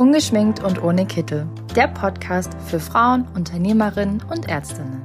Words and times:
Ungeschminkt 0.00 0.64
und 0.64 0.82
ohne 0.82 1.04
Kittel. 1.04 1.46
Der 1.76 1.86
Podcast 1.86 2.54
für 2.62 2.80
Frauen, 2.80 3.28
Unternehmerinnen 3.34 4.22
und 4.30 4.48
Ärztinnen. 4.48 5.02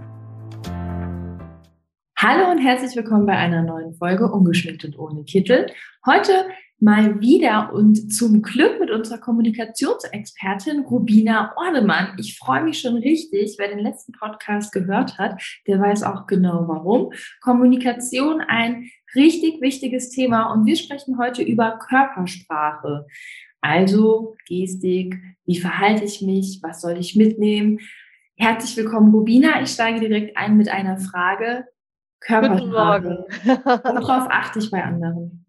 Hallo 2.18 2.50
und 2.50 2.60
herzlich 2.60 2.96
willkommen 2.96 3.26
bei 3.26 3.36
einer 3.36 3.62
neuen 3.62 3.94
Folge 3.96 4.32
Ungeschminkt 4.32 4.86
und 4.86 4.98
ohne 4.98 5.26
Kittel. 5.26 5.68
Heute 6.06 6.32
mal 6.80 7.20
wieder 7.20 7.74
und 7.74 8.14
zum 8.14 8.42
Glück 8.42 8.80
mit 8.80 8.90
unserer 8.90 9.18
Kommunikationsexpertin 9.18 10.86
Rubina 10.86 11.54
Ordemann. 11.58 12.16
Ich 12.18 12.38
freue 12.38 12.64
mich 12.64 12.80
schon 12.80 12.96
richtig. 12.96 13.56
Wer 13.58 13.68
den 13.68 13.80
letzten 13.80 14.14
Podcast 14.14 14.72
gehört 14.72 15.18
hat, 15.18 15.44
der 15.68 15.78
weiß 15.78 16.04
auch 16.04 16.26
genau 16.26 16.70
warum. 16.70 17.12
Kommunikation 17.42 18.40
ein 18.40 18.90
richtig 19.14 19.60
wichtiges 19.60 20.10
Thema 20.10 20.54
und 20.54 20.66
wir 20.66 20.78
sprechen 20.78 21.18
heute 21.18 21.44
über 21.44 21.80
Körpersprache. 21.80 23.08
Also 23.68 24.36
Gestik, 24.48 25.16
wie 25.46 25.60
verhalte 25.60 26.06
ich 26.06 26.22
mich, 26.22 26.60
was 26.62 26.82
soll 26.82 27.00
ich 27.00 27.16
mitnehmen? 27.16 27.80
Herzlich 28.36 28.78
willkommen, 28.78 29.12
Rubina. 29.12 29.60
Ich 29.64 29.72
steige 29.72 30.02
direkt 30.02 30.38
ein 30.38 30.56
mit 30.56 30.70
einer 30.70 31.00
Frage. 31.00 31.66
Körpersprache. 32.20 33.26
Worauf 33.44 34.28
achte 34.30 34.60
ich 34.60 34.70
bei 34.70 34.84
anderen? 34.84 35.48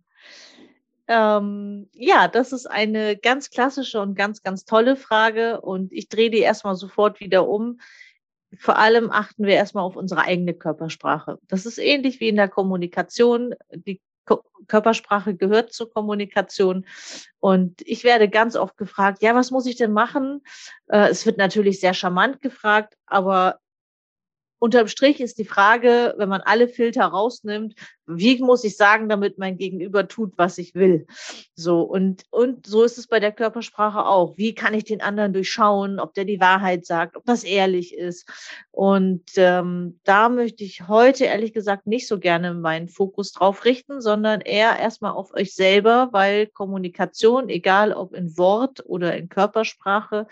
Ähm, 1.08 1.90
ja, 1.92 2.26
das 2.26 2.54
ist 2.54 2.64
eine 2.64 3.18
ganz 3.18 3.50
klassische 3.50 4.00
und 4.00 4.14
ganz, 4.14 4.42
ganz 4.42 4.64
tolle 4.64 4.96
Frage. 4.96 5.60
Und 5.60 5.92
ich 5.92 6.08
drehe 6.08 6.30
die 6.30 6.38
erstmal 6.38 6.74
sofort 6.74 7.20
wieder 7.20 7.46
um. 7.46 7.80
Vor 8.56 8.78
allem 8.78 9.10
achten 9.10 9.44
wir 9.44 9.56
erstmal 9.56 9.84
auf 9.84 9.94
unsere 9.94 10.22
eigene 10.22 10.54
Körpersprache. 10.54 11.38
Das 11.48 11.66
ist 11.66 11.76
ähnlich 11.76 12.20
wie 12.20 12.30
in 12.30 12.36
der 12.36 12.48
Kommunikation. 12.48 13.54
Die 13.74 14.00
Körpersprache 14.68 15.34
gehört 15.34 15.72
zur 15.72 15.90
Kommunikation. 15.90 16.86
Und 17.38 17.80
ich 17.82 18.04
werde 18.04 18.28
ganz 18.28 18.56
oft 18.56 18.76
gefragt, 18.76 19.22
ja, 19.22 19.34
was 19.34 19.50
muss 19.50 19.66
ich 19.66 19.76
denn 19.76 19.92
machen? 19.92 20.42
Äh, 20.88 21.08
es 21.08 21.26
wird 21.26 21.38
natürlich 21.38 21.80
sehr 21.80 21.94
charmant 21.94 22.42
gefragt, 22.42 22.96
aber 23.06 23.60
unterm 24.58 24.88
Strich 24.88 25.20
ist 25.20 25.38
die 25.38 25.44
Frage, 25.44 26.14
wenn 26.16 26.28
man 26.28 26.40
alle 26.40 26.68
Filter 26.68 27.04
rausnimmt, 27.04 27.74
wie 28.06 28.40
muss 28.40 28.64
ich 28.64 28.76
sagen, 28.76 29.08
damit 29.08 29.36
mein 29.36 29.56
Gegenüber 29.56 30.06
tut, 30.06 30.32
was 30.36 30.58
ich 30.58 30.74
will? 30.74 31.06
So, 31.54 31.82
und, 31.82 32.22
und 32.30 32.66
so 32.66 32.84
ist 32.84 32.98
es 32.98 33.08
bei 33.08 33.18
der 33.18 33.32
Körpersprache 33.32 34.06
auch. 34.06 34.36
Wie 34.36 34.54
kann 34.54 34.74
ich 34.74 34.84
den 34.84 35.00
anderen 35.00 35.32
durchschauen, 35.32 35.98
ob 35.98 36.14
der 36.14 36.24
die 36.24 36.40
Wahrheit 36.40 36.86
sagt, 36.86 37.16
ob 37.16 37.24
das 37.24 37.42
ehrlich 37.42 37.94
ist? 37.96 38.28
Und 38.70 39.24
ähm, 39.36 40.00
da 40.04 40.28
möchte 40.28 40.62
ich 40.62 40.86
heute 40.86 41.24
ehrlich 41.24 41.52
gesagt 41.52 41.86
nicht 41.86 42.06
so 42.06 42.18
gerne 42.20 42.54
meinen 42.54 42.88
Fokus 42.88 43.32
drauf 43.32 43.64
richten, 43.64 44.00
sondern 44.00 44.40
eher 44.40 44.78
erstmal 44.78 45.12
auf 45.12 45.34
euch 45.34 45.54
selber, 45.54 46.10
weil 46.12 46.46
Kommunikation, 46.46 47.48
egal 47.48 47.92
ob 47.92 48.14
in 48.14 48.38
Wort 48.38 48.84
oder 48.86 49.16
in 49.16 49.28
Körpersprache, 49.28 50.28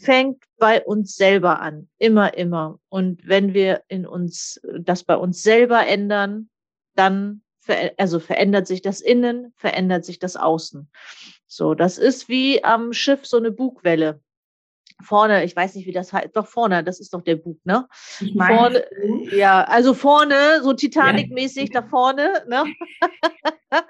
fängt 0.00 0.42
bei 0.58 0.82
uns 0.84 1.14
selber 1.16 1.60
an. 1.60 1.88
Immer, 1.98 2.34
immer. 2.34 2.78
Und 2.88 3.26
wenn 3.26 3.54
wir 3.54 3.82
in 3.88 4.06
uns, 4.06 4.60
das 4.78 5.04
bei 5.04 5.16
uns 5.16 5.42
selber 5.42 5.86
ändern, 5.86 6.48
dann 6.94 7.42
ver 7.60 7.92
also 7.98 8.18
verändert 8.18 8.66
sich 8.66 8.82
das 8.82 9.00
Innen, 9.00 9.52
verändert 9.56 10.04
sich 10.04 10.18
das 10.18 10.36
Außen. 10.36 10.90
So, 11.46 11.74
das 11.74 11.98
ist 11.98 12.28
wie 12.28 12.64
am 12.64 12.92
Schiff 12.92 13.26
so 13.26 13.36
eine 13.36 13.50
Bugwelle. 13.50 14.20
Vorne, 15.02 15.44
ich 15.44 15.56
weiß 15.56 15.74
nicht, 15.74 15.86
wie 15.86 15.92
das 15.92 16.12
heißt, 16.12 16.30
doch 16.34 16.46
vorne, 16.46 16.84
das 16.84 17.00
ist 17.00 17.14
doch 17.14 17.22
der 17.22 17.36
Bug, 17.36 17.58
ne? 17.64 17.88
Ich 18.20 18.34
meine, 18.34 18.56
vorne, 18.58 18.84
ja, 19.34 19.64
also 19.64 19.94
vorne, 19.94 20.60
so 20.62 20.74
Titanic-mäßig 20.74 21.70
ja. 21.72 21.80
da 21.80 21.88
vorne, 21.88 22.44
ne? 22.46 22.64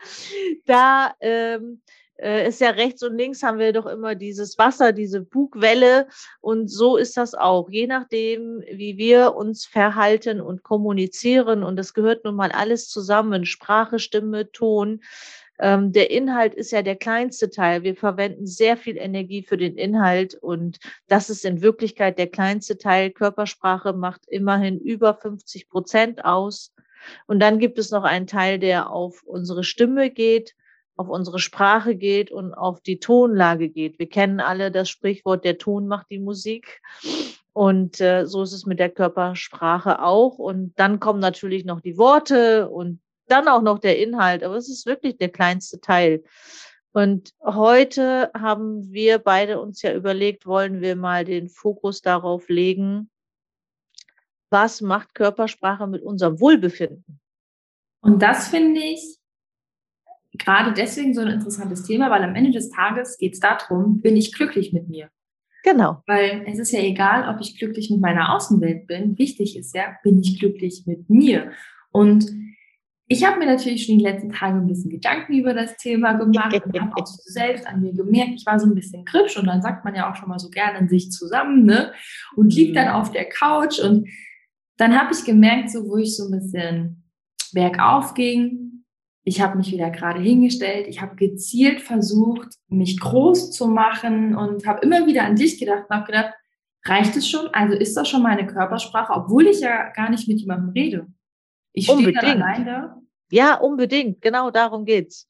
da 0.66 1.12
ähm, 1.20 1.82
äh, 2.20 2.46
ist 2.46 2.60
ja 2.60 2.70
rechts 2.70 3.02
und 3.02 3.16
links 3.16 3.42
haben 3.42 3.58
wir 3.58 3.72
doch 3.72 3.86
immer 3.86 4.14
dieses 4.14 4.58
Wasser, 4.58 4.92
diese 4.92 5.20
Bugwelle. 5.22 6.08
Und 6.40 6.68
so 6.68 6.96
ist 6.96 7.16
das 7.16 7.34
auch. 7.34 7.70
Je 7.70 7.86
nachdem, 7.86 8.62
wie 8.72 8.96
wir 8.98 9.34
uns 9.34 9.64
verhalten 9.66 10.40
und 10.40 10.62
kommunizieren, 10.62 11.62
und 11.62 11.76
das 11.76 11.94
gehört 11.94 12.24
nun 12.24 12.36
mal 12.36 12.52
alles 12.52 12.88
zusammen, 12.88 13.46
Sprache, 13.46 13.98
Stimme, 13.98 14.52
Ton. 14.52 15.00
Ähm, 15.58 15.92
der 15.92 16.10
Inhalt 16.10 16.54
ist 16.54 16.72
ja 16.72 16.82
der 16.82 16.96
kleinste 16.96 17.50
Teil. 17.50 17.82
Wir 17.82 17.96
verwenden 17.96 18.46
sehr 18.46 18.76
viel 18.76 18.96
Energie 18.96 19.42
für 19.42 19.56
den 19.56 19.76
Inhalt 19.76 20.34
und 20.34 20.78
das 21.08 21.30
ist 21.30 21.44
in 21.44 21.62
Wirklichkeit 21.62 22.18
der 22.18 22.28
kleinste 22.28 22.78
Teil. 22.78 23.10
Körpersprache 23.10 23.92
macht 23.92 24.26
immerhin 24.28 24.78
über 24.78 25.14
50 25.14 25.68
Prozent 25.68 26.24
aus. 26.24 26.72
Und 27.26 27.40
dann 27.40 27.58
gibt 27.58 27.78
es 27.78 27.90
noch 27.90 28.04
einen 28.04 28.26
Teil, 28.26 28.58
der 28.58 28.90
auf 28.90 29.22
unsere 29.24 29.64
Stimme 29.64 30.10
geht 30.10 30.54
auf 31.00 31.08
unsere 31.08 31.38
Sprache 31.38 31.96
geht 31.96 32.30
und 32.30 32.52
auf 32.52 32.82
die 32.82 33.00
Tonlage 33.00 33.70
geht. 33.70 33.98
Wir 33.98 34.08
kennen 34.08 34.38
alle 34.38 34.70
das 34.70 34.90
Sprichwort, 34.90 35.46
der 35.46 35.56
Ton 35.56 35.88
macht 35.88 36.10
die 36.10 36.18
Musik. 36.18 36.82
Und 37.54 38.02
äh, 38.02 38.26
so 38.26 38.42
ist 38.42 38.52
es 38.52 38.66
mit 38.66 38.78
der 38.78 38.90
Körpersprache 38.90 40.02
auch. 40.02 40.38
Und 40.38 40.78
dann 40.78 41.00
kommen 41.00 41.18
natürlich 41.18 41.64
noch 41.64 41.80
die 41.80 41.96
Worte 41.96 42.68
und 42.68 43.00
dann 43.28 43.48
auch 43.48 43.62
noch 43.62 43.78
der 43.78 43.98
Inhalt. 43.98 44.44
Aber 44.44 44.56
es 44.56 44.68
ist 44.68 44.84
wirklich 44.84 45.16
der 45.16 45.30
kleinste 45.30 45.80
Teil. 45.80 46.22
Und 46.92 47.32
heute 47.42 48.30
haben 48.38 48.92
wir 48.92 49.20
beide 49.20 49.58
uns 49.58 49.80
ja 49.80 49.94
überlegt, 49.94 50.44
wollen 50.44 50.82
wir 50.82 50.96
mal 50.96 51.24
den 51.24 51.48
Fokus 51.48 52.02
darauf 52.02 52.50
legen, 52.50 53.08
was 54.50 54.82
macht 54.82 55.14
Körpersprache 55.14 55.86
mit 55.86 56.02
unserem 56.02 56.40
Wohlbefinden? 56.40 57.20
Und 58.02 58.20
das 58.20 58.48
finde 58.48 58.80
ich 58.80 59.19
gerade 60.38 60.72
deswegen 60.72 61.14
so 61.14 61.20
ein 61.20 61.28
interessantes 61.28 61.84
Thema, 61.84 62.10
weil 62.10 62.22
am 62.22 62.34
Ende 62.34 62.50
des 62.50 62.70
Tages 62.70 63.18
geht 63.18 63.34
es 63.34 63.40
darum, 63.40 64.00
bin 64.00 64.16
ich 64.16 64.32
glücklich 64.32 64.72
mit 64.72 64.88
mir? 64.88 65.10
Genau. 65.62 66.02
Weil 66.06 66.44
es 66.46 66.58
ist 66.58 66.72
ja 66.72 66.80
egal, 66.80 67.32
ob 67.34 67.40
ich 67.40 67.58
glücklich 67.58 67.90
mit 67.90 68.00
meiner 68.00 68.34
Außenwelt 68.34 68.86
bin. 68.86 69.18
Wichtig 69.18 69.58
ist 69.58 69.74
ja, 69.74 69.96
bin 70.02 70.18
ich 70.18 70.38
glücklich 70.38 70.84
mit 70.86 71.10
mir? 71.10 71.52
Und 71.90 72.26
ich 73.12 73.26
habe 73.26 73.40
mir 73.40 73.46
natürlich 73.46 73.84
schon 73.84 73.98
die 73.98 74.04
letzten 74.04 74.30
Tage 74.30 74.56
ein 74.56 74.68
bisschen 74.68 74.88
Gedanken 74.88 75.34
über 75.34 75.52
das 75.52 75.76
Thema 75.76 76.12
gemacht 76.12 76.64
und 76.64 76.80
habe 76.80 76.92
auch 76.94 77.06
so 77.06 77.20
selbst 77.24 77.66
an 77.66 77.82
mir 77.82 77.92
gemerkt, 77.92 78.34
ich 78.36 78.46
war 78.46 78.60
so 78.60 78.66
ein 78.66 78.74
bisschen 78.74 79.04
kripsch 79.04 79.36
und 79.36 79.46
dann 79.46 79.62
sagt 79.62 79.84
man 79.84 79.96
ja 79.96 80.10
auch 80.10 80.14
schon 80.14 80.28
mal 80.28 80.38
so 80.38 80.48
gerne 80.48 80.78
in 80.78 80.88
sich 80.88 81.10
zusammen, 81.10 81.64
ne? 81.64 81.92
Und 82.36 82.54
liegt 82.54 82.76
dann 82.76 82.88
mhm. 82.88 82.94
auf 82.94 83.10
der 83.10 83.28
Couch 83.28 83.80
und 83.80 84.08
dann 84.76 84.98
habe 84.98 85.12
ich 85.12 85.24
gemerkt, 85.24 85.70
so 85.70 85.88
wo 85.88 85.96
ich 85.96 86.16
so 86.16 86.26
ein 86.26 86.30
bisschen 86.30 87.10
bergauf 87.52 88.14
ging, 88.14 88.69
ich 89.22 89.40
habe 89.40 89.56
mich 89.56 89.70
wieder 89.70 89.90
gerade 89.90 90.20
hingestellt. 90.20 90.86
Ich 90.88 91.00
habe 91.00 91.14
gezielt 91.16 91.80
versucht, 91.80 92.54
mich 92.68 92.98
groß 92.98 93.50
zu 93.52 93.66
machen 93.66 94.34
und 94.34 94.66
habe 94.66 94.80
immer 94.80 95.06
wieder 95.06 95.24
an 95.24 95.36
dich 95.36 95.58
gedacht 95.58 95.84
und 95.88 95.96
habe 95.96 96.06
gedacht, 96.06 96.34
reicht 96.84 97.16
es 97.16 97.28
schon? 97.28 97.48
Also 97.48 97.76
ist 97.76 97.96
das 97.96 98.08
schon 98.08 98.22
meine 98.22 98.46
Körpersprache, 98.46 99.12
obwohl 99.12 99.46
ich 99.46 99.60
ja 99.60 99.90
gar 99.90 100.10
nicht 100.10 100.26
mit 100.26 100.40
jemandem 100.40 100.70
rede. 100.70 101.06
Ich 101.72 101.84
stehe 101.84 102.12
dann 102.12 102.42
allein 102.42 102.64
da. 102.64 103.00
Ja, 103.30 103.54
unbedingt. 103.54 104.22
Genau 104.22 104.50
darum 104.50 104.84
geht's. 104.84 105.28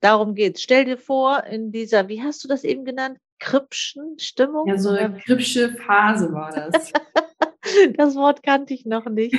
Darum 0.00 0.34
geht's. 0.34 0.62
Stell 0.62 0.84
dir 0.84 0.98
vor, 0.98 1.44
in 1.44 1.70
dieser, 1.72 2.08
wie 2.08 2.22
hast 2.22 2.42
du 2.42 2.48
das 2.48 2.64
eben 2.64 2.84
genannt? 2.84 3.18
Kripschen 3.38 4.18
Stimmung? 4.18 4.66
Ja, 4.66 4.78
so 4.78 4.90
eine 4.90 5.16
kripsche 5.18 5.70
Phase 5.74 6.32
war 6.32 6.50
das. 6.50 6.92
das 7.96 8.16
Wort 8.16 8.42
kannte 8.42 8.74
ich 8.74 8.84
noch 8.84 9.06
nicht. 9.06 9.36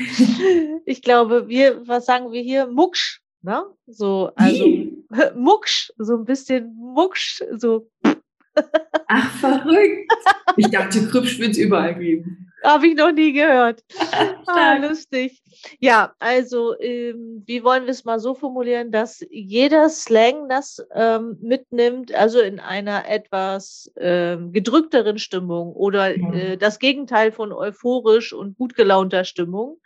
Ich 0.85 1.01
glaube, 1.01 1.49
wir, 1.49 1.87
was 1.87 2.05
sagen 2.05 2.31
wir 2.31 2.41
hier? 2.41 2.67
Mucksch. 2.67 3.21
Ne? 3.41 3.63
So, 3.87 4.31
also 4.35 4.65
Mucksch, 5.35 5.91
so 5.97 6.17
ein 6.17 6.25
bisschen 6.25 6.75
Mucksch, 6.75 7.41
so. 7.57 7.89
Ach, 9.07 9.31
verrückt. 9.39 10.11
Ich 10.57 10.69
dachte, 10.69 11.07
Krüppsch 11.07 11.39
wird 11.39 11.51
es 11.51 11.57
überall 11.57 11.95
geben. 11.95 12.49
Habe 12.63 12.87
ich 12.87 12.95
noch 12.95 13.11
nie 13.11 13.31
gehört. 13.31 13.83
ah, 14.47 14.75
lustig. 14.75 15.41
Ja, 15.79 16.13
also 16.19 16.77
ähm, 16.79 17.43
wie 17.45 17.63
wollen 17.63 17.85
wir 17.85 17.91
es 17.91 18.03
mal 18.03 18.19
so 18.19 18.33
formulieren, 18.33 18.91
dass 18.91 19.25
jeder 19.29 19.89
Slang 19.89 20.49
das 20.49 20.85
ähm, 20.93 21.37
mitnimmt, 21.41 22.13
also 22.13 22.39
in 22.39 22.59
einer 22.59 23.07
etwas 23.07 23.91
ähm, 23.97 24.51
gedrückteren 24.51 25.19
Stimmung 25.19 25.73
oder 25.73 26.15
äh, 26.15 26.57
das 26.57 26.79
Gegenteil 26.79 27.31
von 27.31 27.53
euphorisch 27.53 28.33
und 28.33 28.57
gut 28.57 28.75
gelaunter 28.75 29.23
Stimmung 29.23 29.79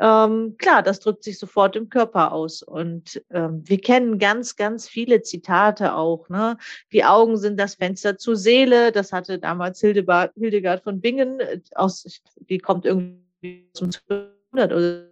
ähm, 0.00 0.56
klar, 0.58 0.82
das 0.82 1.00
drückt 1.00 1.24
sich 1.24 1.38
sofort 1.38 1.74
im 1.74 1.88
Körper 1.88 2.32
aus. 2.32 2.62
Und 2.62 3.22
ähm, 3.30 3.62
wir 3.64 3.80
kennen 3.80 4.18
ganz, 4.18 4.56
ganz 4.56 4.88
viele 4.88 5.22
Zitate 5.22 5.94
auch. 5.94 6.28
Ne? 6.28 6.56
Die 6.92 7.04
Augen 7.04 7.36
sind 7.36 7.58
das 7.58 7.74
Fenster 7.74 8.16
zur 8.16 8.36
Seele. 8.36 8.92
Das 8.92 9.12
hatte 9.12 9.38
damals 9.38 9.80
Hildegard, 9.80 10.32
von 10.84 11.00
Bingen 11.00 11.40
äh, 11.40 11.60
aus, 11.74 12.22
die 12.48 12.58
kommt 12.58 12.86
irgendwie 12.86 13.68
zum 13.72 13.90
1200 14.08 14.72
oder 14.72 15.08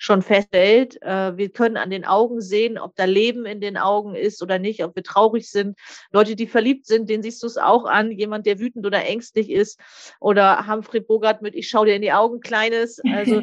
schon 0.00 0.22
feststellt. 0.22 1.00
Äh, 1.02 1.36
wir 1.36 1.50
können 1.50 1.76
an 1.76 1.90
den 1.90 2.06
Augen 2.06 2.40
sehen, 2.40 2.78
ob 2.78 2.96
da 2.96 3.04
Leben 3.04 3.44
in 3.44 3.60
den 3.60 3.76
Augen 3.76 4.14
ist 4.14 4.42
oder 4.42 4.58
nicht, 4.58 4.82
ob 4.82 4.96
wir 4.96 5.02
traurig 5.02 5.50
sind. 5.50 5.78
Leute, 6.10 6.36
die 6.36 6.46
verliebt 6.46 6.86
sind, 6.86 7.10
denen 7.10 7.22
siehst 7.22 7.42
du 7.42 7.46
es 7.46 7.58
auch 7.58 7.84
an. 7.84 8.10
Jemand, 8.10 8.46
der 8.46 8.58
wütend 8.58 8.86
oder 8.86 9.04
ängstlich 9.04 9.50
ist. 9.50 9.78
Oder 10.18 10.66
Humphrey 10.66 11.00
Bogart 11.00 11.42
mit 11.42 11.54
Ich 11.54 11.68
schau 11.68 11.84
dir 11.84 11.94
in 11.94 12.02
die 12.02 12.12
Augen, 12.12 12.40
Kleines. 12.40 13.00
Also 13.20 13.42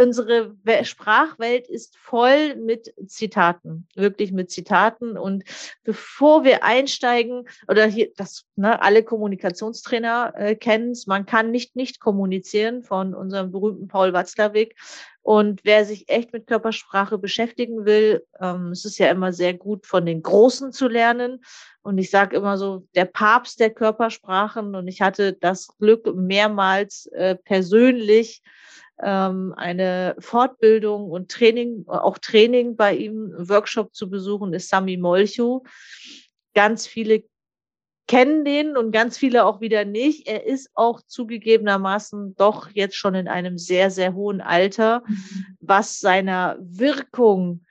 unsere 0.00 0.54
Sprachwelt 0.82 1.68
ist 1.68 1.96
voll 1.96 2.56
mit 2.56 2.94
Zitaten, 3.06 3.86
wirklich 3.94 4.32
mit 4.32 4.50
Zitaten. 4.50 5.16
Und 5.16 5.44
bevor 5.84 6.44
wir 6.44 6.64
einsteigen, 6.64 7.48
oder 7.68 7.86
hier, 7.86 8.10
das, 8.16 8.44
ne, 8.56 8.80
alle 8.82 9.02
Kommunikationstrainer 9.02 10.34
äh, 10.36 10.54
kennen 10.56 10.92
es, 10.92 11.06
man 11.06 11.26
kann 11.26 11.50
nicht 11.50 11.76
nicht 11.76 12.00
kommunizieren 12.00 12.82
von 12.82 13.14
unserem 13.14 13.50
berühmten 13.50 13.88
Paul 13.88 14.12
Watzlawick. 14.12 14.76
Und 15.22 15.60
wer 15.64 15.84
sich 15.84 16.08
echt 16.08 16.32
mit 16.32 16.46
Körpersprache 16.46 17.18
beschäftigen 17.18 17.84
will, 17.84 18.24
ähm, 18.40 18.68
es 18.72 18.86
ist 18.86 18.96
ja 18.96 19.10
immer 19.10 19.34
sehr 19.34 19.52
gut, 19.52 19.86
von 19.86 20.06
den 20.06 20.22
Großen 20.22 20.72
zu 20.72 20.88
lernen. 20.88 21.44
Und 21.82 21.98
ich 21.98 22.10
sage 22.10 22.34
immer 22.34 22.56
so, 22.56 22.86
der 22.94 23.04
Papst 23.04 23.60
der 23.60 23.68
Körpersprachen. 23.68 24.74
Und 24.74 24.88
ich 24.88 25.02
hatte 25.02 25.34
das 25.34 25.68
Glück, 25.78 26.14
mehrmals 26.14 27.06
äh, 27.12 27.34
persönlich 27.34 28.42
ähm, 29.02 29.54
eine 29.56 30.16
Fortbildung 30.18 31.10
und 31.10 31.30
Training, 31.30 31.84
auch 31.86 32.18
Training 32.18 32.76
bei 32.76 32.94
ihm, 32.96 33.32
Workshop 33.36 33.94
zu 33.94 34.10
besuchen, 34.10 34.52
ist 34.54 34.68
Sami 34.68 34.96
Molcho. 34.96 35.64
Ganz 36.54 36.86
viele 36.86 37.24
kennen 38.06 38.44
den 38.44 38.76
und 38.76 38.90
ganz 38.90 39.18
viele 39.18 39.44
auch 39.44 39.60
wieder 39.60 39.84
nicht. 39.84 40.26
Er 40.26 40.46
ist 40.46 40.70
auch 40.74 41.02
zugegebenermaßen 41.06 42.34
doch 42.36 42.70
jetzt 42.70 42.96
schon 42.96 43.14
in 43.14 43.28
einem 43.28 43.58
sehr, 43.58 43.90
sehr 43.90 44.14
hohen 44.14 44.40
Alter, 44.40 45.02
mhm. 45.06 45.46
was 45.60 46.00
seiner 46.00 46.56
Wirkung 46.58 47.66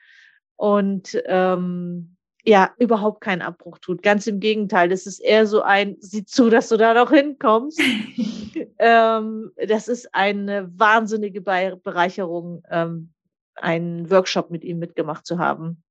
und 0.56 1.22
ähm, 1.26 2.17
ja, 2.48 2.74
überhaupt 2.80 3.20
keinen 3.20 3.42
Abbruch 3.42 3.78
tut. 3.80 4.02
Ganz 4.02 4.26
im 4.26 4.40
Gegenteil, 4.40 4.88
das 4.88 5.06
ist 5.06 5.20
eher 5.20 5.46
so 5.46 5.64
ein, 5.64 5.98
sieh 6.00 6.24
zu, 6.24 6.50
dass 6.50 6.70
du 6.70 6.78
da 6.78 6.94
noch 6.94 7.12
hinkommst. 7.12 7.78
ähm, 8.80 9.52
das 9.68 9.90
ist 9.90 10.16
eine 10.16 10.72
wahnsinnige 10.74 11.42
Bereicherung, 11.42 12.64
ähm, 12.72 13.12
einen 13.56 14.10
Workshop 14.10 14.50
mit 14.50 14.64
ihm 14.64 14.80
mitgemacht 14.80 15.26
zu 15.26 15.40
haben. 15.40 15.84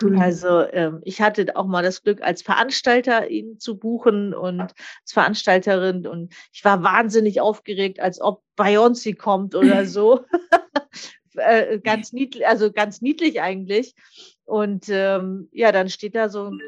Cool. 0.00 0.16
Also 0.20 0.60
ähm, 0.70 1.00
ich 1.02 1.20
hatte 1.20 1.56
auch 1.56 1.66
mal 1.66 1.82
das 1.82 2.04
Glück, 2.04 2.22
als 2.22 2.40
Veranstalter 2.40 3.28
ihn 3.28 3.58
zu 3.58 3.76
buchen 3.76 4.32
und 4.32 4.60
als 4.60 4.74
Veranstalterin 5.12 6.06
und 6.06 6.32
ich 6.52 6.64
war 6.64 6.84
wahnsinnig 6.84 7.40
aufgeregt, 7.40 7.98
als 7.98 8.20
ob 8.20 8.42
Beyoncé 8.56 9.16
kommt 9.16 9.56
oder 9.56 9.86
so. 9.86 10.24
äh, 11.36 11.80
ganz 11.82 12.12
niedlich, 12.12 12.46
also 12.46 12.72
ganz 12.72 13.00
niedlich 13.00 13.40
eigentlich. 13.40 13.94
Und 14.44 14.88
ähm, 14.88 15.48
ja, 15.52 15.72
dann 15.72 15.88
steht 15.88 16.14
da 16.14 16.28
so 16.28 16.50
ein 16.50 16.60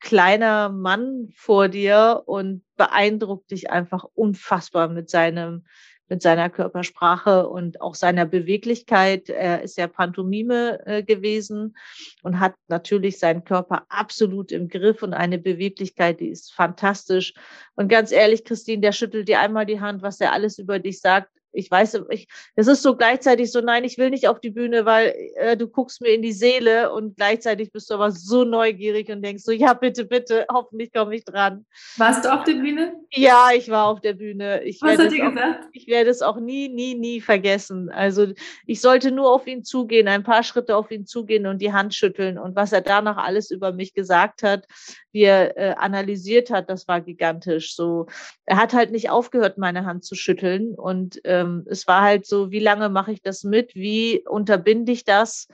kleiner 0.00 0.68
Mann 0.68 1.28
vor 1.34 1.68
dir 1.68 2.22
und 2.26 2.64
beeindruckt 2.76 3.50
dich 3.50 3.70
einfach 3.70 4.04
unfassbar 4.14 4.88
mit 4.88 5.10
seinem 5.10 5.64
mit 6.08 6.20
seiner 6.20 6.50
Körpersprache 6.50 7.48
und 7.48 7.80
auch 7.80 7.94
seiner 7.94 8.26
Beweglichkeit. 8.26 9.30
Er 9.30 9.62
ist 9.62 9.78
ja 9.78 9.86
Pantomime 9.86 10.84
äh, 10.84 11.02
gewesen 11.02 11.74
und 12.22 12.38
hat 12.38 12.54
natürlich 12.68 13.18
seinen 13.18 13.44
Körper 13.44 13.86
absolut 13.88 14.52
im 14.52 14.68
Griff 14.68 15.02
und 15.02 15.14
eine 15.14 15.38
Beweglichkeit, 15.38 16.20
die 16.20 16.28
ist 16.28 16.52
fantastisch. 16.52 17.32
Und 17.76 17.88
ganz 17.88 18.12
ehrlich, 18.12 18.44
Christine, 18.44 18.82
der 18.82 18.92
schüttelt 18.92 19.26
dir 19.26 19.40
einmal 19.40 19.64
die 19.64 19.80
Hand, 19.80 20.02
was 20.02 20.20
er 20.20 20.32
alles 20.34 20.58
über 20.58 20.78
dich 20.80 21.00
sagt 21.00 21.30
ich 21.52 21.70
weiß, 21.70 22.02
ich, 22.10 22.28
es 22.56 22.66
ist 22.66 22.82
so 22.82 22.96
gleichzeitig 22.96 23.52
so, 23.52 23.60
nein, 23.60 23.84
ich 23.84 23.98
will 23.98 24.10
nicht 24.10 24.28
auf 24.28 24.40
die 24.40 24.50
Bühne, 24.50 24.84
weil 24.84 25.14
äh, 25.36 25.56
du 25.56 25.68
guckst 25.68 26.00
mir 26.00 26.08
in 26.08 26.22
die 26.22 26.32
Seele 26.32 26.92
und 26.92 27.16
gleichzeitig 27.16 27.72
bist 27.72 27.90
du 27.90 27.94
aber 27.94 28.10
so 28.10 28.44
neugierig 28.44 29.10
und 29.10 29.22
denkst 29.22 29.44
so, 29.44 29.52
ja, 29.52 29.74
bitte, 29.74 30.04
bitte, 30.04 30.46
hoffentlich 30.52 30.92
komme 30.92 31.14
ich 31.14 31.24
dran. 31.24 31.66
Warst 31.96 32.24
du 32.24 32.32
auf 32.32 32.44
der 32.44 32.54
Bühne? 32.54 32.94
Ja, 33.12 33.50
ich 33.54 33.68
war 33.68 33.86
auf 33.86 34.00
der 34.00 34.14
Bühne. 34.14 34.62
Ich 34.64 34.80
Was 34.80 34.98
hat 34.98 35.12
er 35.12 35.30
gesagt? 35.30 35.68
Ich 35.72 35.86
werde 35.86 36.10
es 36.10 36.22
auch 36.22 36.40
nie, 36.40 36.68
nie, 36.68 36.94
nie 36.94 37.20
vergessen. 37.20 37.90
Also 37.90 38.28
ich 38.66 38.80
sollte 38.80 39.12
nur 39.12 39.30
auf 39.30 39.46
ihn 39.46 39.64
zugehen, 39.64 40.08
ein 40.08 40.22
paar 40.22 40.42
Schritte 40.42 40.76
auf 40.76 40.90
ihn 40.90 41.06
zugehen 41.06 41.46
und 41.46 41.60
die 41.60 41.72
Hand 41.72 41.94
schütteln. 41.94 42.38
Und 42.38 42.56
was 42.56 42.72
er 42.72 42.80
danach 42.80 43.18
alles 43.18 43.50
über 43.50 43.72
mich 43.72 43.94
gesagt 43.94 44.42
hat, 44.42 44.66
wie 45.12 45.22
er 45.24 45.56
äh, 45.56 45.74
analysiert 45.74 46.50
hat, 46.50 46.70
das 46.70 46.88
war 46.88 47.00
gigantisch. 47.00 47.76
So, 47.76 48.06
er 48.46 48.56
hat 48.56 48.72
halt 48.72 48.90
nicht 48.90 49.10
aufgehört, 49.10 49.58
meine 49.58 49.84
Hand 49.84 50.04
zu 50.04 50.14
schütteln 50.14 50.74
und 50.74 51.22
äh, 51.24 51.41
ähm, 51.42 51.64
es 51.66 51.86
war 51.86 52.02
halt 52.02 52.26
so, 52.26 52.50
wie 52.50 52.58
lange 52.58 52.88
mache 52.88 53.12
ich 53.12 53.22
das 53.22 53.44
mit? 53.44 53.74
Wie 53.74 54.24
unterbinde 54.26 54.92
ich 54.92 55.04
das? 55.04 55.48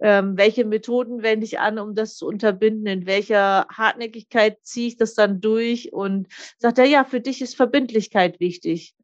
Ähm, 0.00 0.36
welche 0.36 0.64
Methoden 0.64 1.22
wende 1.22 1.44
ich 1.44 1.58
an, 1.58 1.78
um 1.78 1.94
das 1.94 2.16
zu 2.16 2.26
unterbinden? 2.26 2.86
In 2.86 3.06
welcher 3.06 3.66
Hartnäckigkeit 3.68 4.58
ziehe 4.62 4.88
ich 4.88 4.96
das 4.96 5.14
dann 5.14 5.40
durch? 5.40 5.92
Und 5.92 6.28
sagt 6.58 6.78
er, 6.78 6.86
ja, 6.86 7.04
für 7.04 7.20
dich 7.20 7.42
ist 7.42 7.56
Verbindlichkeit 7.56 8.40
wichtig. 8.40 8.94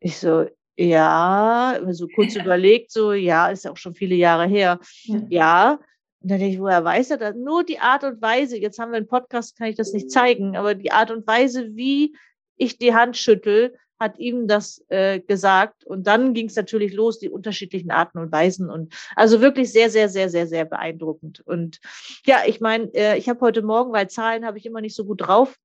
Ich 0.00 0.18
so, 0.18 0.46
ja, 0.76 1.80
so 1.90 2.06
kurz 2.08 2.36
überlegt, 2.36 2.92
so, 2.92 3.12
ja, 3.12 3.48
ist 3.48 3.66
auch 3.66 3.76
schon 3.76 3.94
viele 3.94 4.14
Jahre 4.14 4.46
her. 4.46 4.78
Ja. 5.04 5.20
ja. 5.28 5.80
Und 6.22 6.30
dann 6.30 6.38
denke 6.38 6.54
ich, 6.54 6.60
woher 6.60 6.84
weiß 6.84 7.12
er 7.12 7.16
das? 7.16 7.34
Nur 7.34 7.64
die 7.64 7.78
Art 7.78 8.04
und 8.04 8.20
Weise, 8.20 8.58
jetzt 8.58 8.78
haben 8.78 8.92
wir 8.92 8.98
einen 8.98 9.08
Podcast, 9.08 9.56
kann 9.56 9.68
ich 9.68 9.76
das 9.76 9.92
nicht 9.94 10.10
zeigen, 10.10 10.54
aber 10.54 10.74
die 10.74 10.92
Art 10.92 11.10
und 11.10 11.26
Weise, 11.26 11.74
wie 11.76 12.14
ich 12.56 12.76
die 12.76 12.94
Hand 12.94 13.16
schüttel, 13.16 13.74
hat 14.00 14.18
ihm 14.18 14.48
das 14.48 14.82
äh, 14.88 15.20
gesagt. 15.20 15.84
Und 15.84 16.06
dann 16.06 16.32
ging 16.32 16.46
es 16.46 16.56
natürlich 16.56 16.94
los, 16.94 17.18
die 17.18 17.28
unterschiedlichen 17.28 17.90
Arten 17.90 18.18
und 18.18 18.32
Weisen. 18.32 18.70
Und 18.70 18.94
also 19.14 19.40
wirklich 19.40 19.70
sehr, 19.70 19.90
sehr, 19.90 20.08
sehr, 20.08 20.30
sehr, 20.30 20.46
sehr 20.46 20.64
beeindruckend. 20.64 21.40
Und 21.46 21.80
ja, 22.24 22.38
ich 22.46 22.60
meine, 22.60 22.92
äh, 22.94 23.18
ich 23.18 23.28
habe 23.28 23.40
heute 23.40 23.62
Morgen, 23.62 23.92
weil 23.92 24.08
Zahlen 24.08 24.46
habe 24.46 24.58
ich 24.58 24.66
immer 24.66 24.80
nicht 24.80 24.96
so 24.96 25.04
gut 25.04 25.20
drauf, 25.20 25.56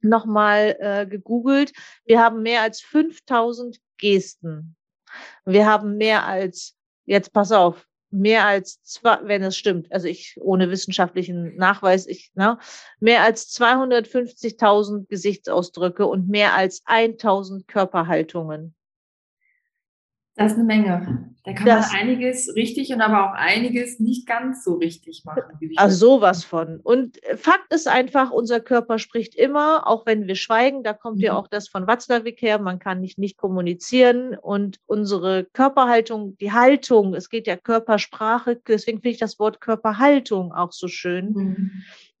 nochmal 0.00 0.76
äh, 0.78 1.06
gegoogelt. 1.06 1.72
Wir 2.04 2.20
haben 2.20 2.42
mehr 2.42 2.62
als 2.62 2.80
5000 2.80 3.78
Gesten. 3.98 4.76
Wir 5.44 5.66
haben 5.66 5.96
mehr 5.96 6.24
als, 6.24 6.76
jetzt 7.06 7.32
pass 7.32 7.50
auf, 7.52 7.86
mehr 8.14 8.46
als 8.46 8.82
zwei, 8.82 9.18
wenn 9.24 9.42
es 9.42 9.56
stimmt, 9.56 9.90
also 9.92 10.06
ich 10.06 10.36
ohne 10.40 10.70
wissenschaftlichen 10.70 11.56
Nachweis, 11.56 12.06
ich, 12.06 12.30
ne, 12.34 12.58
mehr 13.00 13.22
als 13.22 13.52
250.000 13.54 15.08
Gesichtsausdrücke 15.08 16.06
und 16.06 16.28
mehr 16.28 16.54
als 16.54 16.82
1000 16.86 17.66
Körperhaltungen. 17.66 18.74
Das 20.36 20.52
ist 20.52 20.58
eine 20.58 20.66
Menge. 20.66 21.30
Da 21.44 21.52
kann 21.52 21.66
das, 21.66 21.92
man 21.92 22.00
einiges 22.00 22.54
richtig 22.56 22.92
und 22.92 23.00
aber 23.02 23.30
auch 23.30 23.34
einiges 23.34 24.00
nicht 24.00 24.26
ganz 24.26 24.64
so 24.64 24.74
richtig 24.74 25.24
machen. 25.24 25.42
Also 25.76 26.16
sowas 26.16 26.42
von. 26.42 26.80
Und 26.80 27.22
äh, 27.22 27.36
Fakt 27.36 27.72
ist 27.72 27.86
einfach, 27.86 28.30
unser 28.30 28.60
Körper 28.60 28.98
spricht 28.98 29.36
immer, 29.36 29.86
auch 29.86 30.06
wenn 30.06 30.26
wir 30.26 30.34
schweigen. 30.34 30.82
Da 30.82 30.92
kommt 30.92 31.18
mhm. 31.18 31.24
ja 31.24 31.36
auch 31.36 31.46
das 31.46 31.68
von 31.68 31.86
Watzlawick 31.86 32.40
her. 32.42 32.58
Man 32.58 32.78
kann 32.78 33.00
nicht 33.00 33.18
nicht 33.18 33.36
kommunizieren. 33.36 34.36
Und 34.36 34.80
unsere 34.86 35.44
Körperhaltung, 35.44 36.36
die 36.38 36.50
Haltung, 36.50 37.14
es 37.14 37.28
geht 37.28 37.46
ja 37.46 37.56
Körpersprache. 37.56 38.60
Deswegen 38.66 38.98
finde 38.98 39.10
ich 39.10 39.18
das 39.18 39.38
Wort 39.38 39.60
Körperhaltung 39.60 40.52
auch 40.52 40.72
so 40.72 40.88
schön. 40.88 41.32
Mhm. 41.32 41.70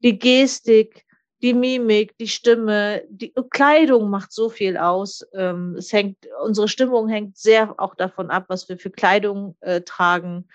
Die 0.02 0.18
Gestik, 0.18 1.04
die 1.44 1.52
Mimik, 1.52 2.16
die 2.16 2.26
Stimme, 2.26 3.02
die 3.10 3.34
Kleidung 3.50 4.08
macht 4.08 4.32
so 4.32 4.48
viel 4.48 4.78
aus. 4.78 5.26
Ähm, 5.34 5.74
es 5.76 5.92
hängt, 5.92 6.16
unsere 6.42 6.68
Stimmung 6.68 7.06
hängt 7.06 7.36
sehr 7.36 7.74
auch 7.76 7.94
davon 7.94 8.30
ab, 8.30 8.46
was 8.48 8.66
wir 8.70 8.78
für 8.78 8.88
Kleidung 8.88 9.54
äh, 9.60 9.82
tragen. 9.82 10.48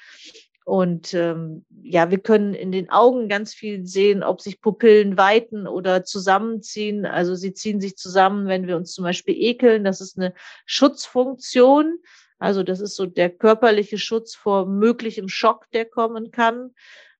Und 0.65 1.13
ähm, 1.13 1.63
ja, 1.84 2.10
wir 2.10 2.17
können 2.17 2.55
in 2.55 2.72
den 2.72 2.89
Augen 2.89 3.29
ganz 3.29 3.53
viel 3.53 3.86
sehen, 3.86 4.24
ob 4.24 4.41
sich 4.41 4.62
Pupillen 4.62 5.15
weiten 5.15 5.67
oder 5.67 6.05
zusammenziehen. 6.05 7.05
Also 7.05 7.36
sie 7.36 7.53
ziehen 7.53 7.79
sich 7.79 7.96
zusammen, 7.96 8.48
wenn 8.48 8.65
wir 8.65 8.75
uns 8.75 8.91
zum 8.91 9.03
Beispiel 9.03 9.36
ekeln. 9.38 9.84
Das 9.84 10.01
ist 10.01 10.17
eine 10.17 10.34
Schutzfunktion. 10.65 12.00
Also 12.39 12.63
das 12.63 12.79
ist 12.79 12.96
so 12.96 13.05
der 13.05 13.29
körperliche 13.29 14.00
Schutz 14.00 14.34
vor 14.34 14.65
möglichem 14.65 15.29
Schock, 15.29 15.69
der 15.72 15.86
kommen 15.86 16.31
kann. 16.31 16.74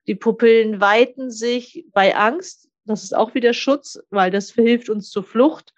Die 0.08 0.16
Pupillen 0.16 0.82
weiten 0.82 1.30
sich 1.30 1.86
bei 1.94 2.16
Angst. 2.16 2.69
Das 2.90 3.04
ist 3.04 3.16
auch 3.16 3.36
wieder 3.36 3.54
Schutz, 3.54 4.00
weil 4.10 4.32
das 4.32 4.50
verhilft 4.52 4.90
uns 4.90 5.12
zur 5.12 5.24
Flucht. 5.24 5.74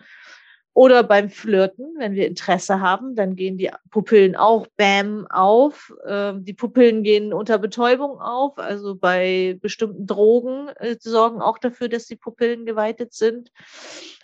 Oder 0.73 1.03
beim 1.03 1.29
Flirten, 1.29 1.95
wenn 1.97 2.13
wir 2.13 2.25
Interesse 2.27 2.79
haben, 2.79 3.15
dann 3.15 3.35
gehen 3.35 3.57
die 3.57 3.69
Pupillen 3.89 4.37
auch 4.37 4.67
bam 4.77 5.27
auf. 5.29 5.93
Ähm, 6.07 6.45
die 6.45 6.53
Pupillen 6.53 7.03
gehen 7.03 7.33
unter 7.33 7.57
Betäubung 7.57 8.21
auf. 8.21 8.57
Also 8.57 8.95
bei 8.95 9.57
bestimmten 9.61 10.07
Drogen 10.07 10.69
äh, 10.77 10.95
sorgen 10.97 11.41
auch 11.41 11.57
dafür, 11.57 11.89
dass 11.89 12.05
die 12.05 12.15
Pupillen 12.15 12.65
geweitet 12.65 13.13
sind 13.13 13.51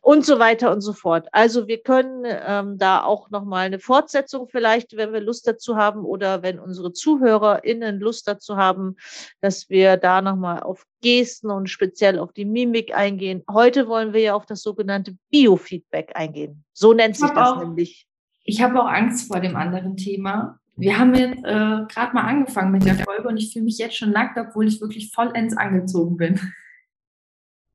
und 0.02 0.26
so 0.26 0.40
weiter 0.40 0.72
und 0.72 0.82
so 0.82 0.94
fort. 0.94 1.28
Also 1.32 1.68
wir 1.68 1.82
können 1.82 2.24
ähm, 2.26 2.78
da 2.78 3.04
auch 3.04 3.30
nochmal 3.30 3.66
eine 3.66 3.80
Fortsetzung 3.80 4.48
vielleicht, 4.48 4.96
wenn 4.96 5.14
wir 5.14 5.22
Lust 5.22 5.48
dazu 5.48 5.76
haben 5.76 6.04
oder 6.04 6.44
wenn 6.44 6.60
unsere 6.60 6.94
ZuhörerInnen 6.94 8.00
Lust 8.00 8.28
dazu 8.28 8.58
haben, 8.58 8.96
dass 9.42 9.70
wir 9.70 9.98
da 9.98 10.22
nochmal 10.22 10.62
auf 10.62 10.86
Gesten 11.02 11.52
und 11.52 11.70
speziell 11.70 12.20
auf 12.20 12.34
die 12.34 12.46
Mimik 12.46 12.96
eingehen. 12.96 13.44
Heute 13.50 13.88
wollen 13.88 14.14
wir 14.14 14.22
ja 14.22 14.34
auf 14.34 14.46
das 14.46 14.62
sogenannte 14.62 15.18
Biofeedback 15.30 16.12
eingehen. 16.16 16.64
So 16.74 16.94
nennt 16.94 17.16
sich 17.18 17.30
das 17.30 17.38
auch, 17.38 17.60
nämlich. 17.60 18.08
Ich 18.44 18.62
habe 18.62 18.82
auch 18.82 18.88
Angst 18.88 19.28
vor 19.28 19.40
dem 19.40 19.56
anderen 19.56 19.98
Thema. 19.98 20.60
Wir 20.76 20.98
haben 20.98 21.14
jetzt 21.16 21.40
äh, 21.40 21.86
gerade 21.88 22.14
mal 22.14 22.24
angefangen 22.24 22.72
mit 22.72 22.86
der 22.86 22.96
Folge 22.96 23.28
und 23.28 23.38
ich 23.38 23.52
fühle 23.52 23.66
mich 23.66 23.78
jetzt 23.80 23.98
schon 23.98 24.12
nackt, 24.12 24.38
obwohl 24.38 24.68
ich 24.68 24.80
wirklich 24.80 25.12
vollends 25.12 25.58
angezogen 25.58 26.18
bin. 26.18 26.40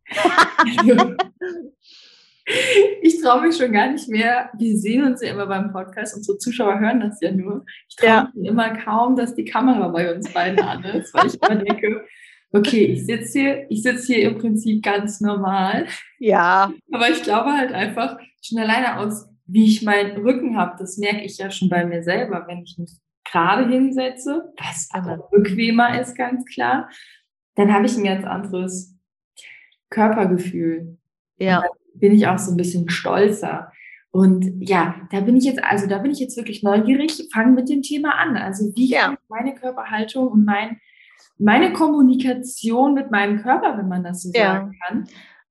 Ich 3.02 3.21
traue 3.21 3.42
mich 3.47 3.56
schon 3.56 3.73
gar 3.73 3.90
nicht 3.90 4.09
mehr. 4.09 4.50
Wir 4.56 4.76
sehen 4.76 5.04
uns 5.04 5.23
ja 5.23 5.32
immer 5.32 5.47
beim 5.47 5.73
Podcast. 5.73 6.16
Unsere 6.16 6.38
Zuschauer 6.38 6.78
hören 6.80 7.00
das 7.00 7.21
ja 7.21 7.32
nur. 7.32 7.64
Ich 7.88 7.97
traue 7.97 8.09
Ja. 8.09 8.30
mich 8.35 8.49
immer 8.49 8.76
kaum, 8.78 9.16
dass 9.16 9.35
die 9.35 9.44
Kamera 9.44 9.88
bei 9.88 10.14
uns 10.14 10.32
beiden 10.32 10.61
an 10.61 10.82
ist, 10.85 11.12
weil 11.14 11.26
ich 11.26 11.35
immer 11.42 11.56
denke, 11.62 12.04
okay, 12.52 12.85
ich 12.85 13.06
sitze 13.06 13.38
hier, 13.38 13.66
ich 13.71 13.82
sitze 13.82 14.14
hier 14.14 14.28
im 14.30 14.38
Prinzip 14.38 14.82
ganz 14.82 15.21
normal. 15.21 15.87
Ja, 16.18 16.73
Aber 16.92 17.09
ich 17.11 17.23
glaube 17.23 17.52
halt 17.52 17.73
einfach 17.73 18.18
schon 18.42 18.59
alleine 18.59 18.99
aus, 18.99 19.26
wie 19.47 19.64
ich 19.66 19.82
meinen 19.82 20.16
Rücken 20.18 20.56
habe, 20.56 20.76
das 20.78 20.99
merke 20.99 21.23
ich 21.23 21.38
ja 21.38 21.50
schon 21.50 21.68
bei 21.68 21.85
mir 21.85 22.02
selber, 22.02 22.44
wenn 22.49 22.62
ich 22.62 22.76
mich 22.78 22.92
gerade 23.25 23.68
hinsetze, 23.68 24.52
was 24.59 24.88
aber 24.92 25.28
bequemer 25.30 26.00
ist, 26.00 26.16
ganz 26.16 26.44
klar, 26.47 26.88
dann 27.56 27.73
habe 27.73 27.87
ich 27.87 27.97
ein 27.97 28.04
ganz 28.04 28.25
anderes 28.25 28.94
Körpergefühl. 29.90 30.97
ja, 31.38 31.62
Bin 31.94 32.12
ich 32.12 32.26
auch 32.26 32.38
so 32.38 32.50
ein 32.50 32.56
bisschen 32.56 32.88
stolzer. 32.90 33.72
Und 34.11 34.52
ja, 34.61 34.94
da 35.11 35.20
bin 35.20 35.37
ich 35.37 35.44
jetzt, 35.44 35.62
also 35.64 35.87
da 35.87 35.99
bin 35.99 36.11
ich 36.11 36.18
jetzt 36.18 36.37
wirklich 36.37 36.62
neugierig, 36.62 37.28
fange 37.32 37.52
mit 37.52 37.68
dem 37.70 37.82
Thema 37.82 38.14
an. 38.18 38.37
Also 38.37 38.70
wie 38.76 38.87
Ja. 38.90 39.16
meine 39.28 39.54
Körperhaltung 39.54 40.28
und 40.28 40.44
mein, 40.44 40.78
meine 41.38 41.72
Kommunikation 41.72 42.92
mit 42.94 43.11
meinem 43.11 43.40
Körper, 43.40 43.78
wenn 43.78 43.88
man 43.88 44.04
das 44.04 44.22
so 44.22 44.30
Ja. 44.34 44.54
sagen 44.54 44.76
kann, 44.87 45.04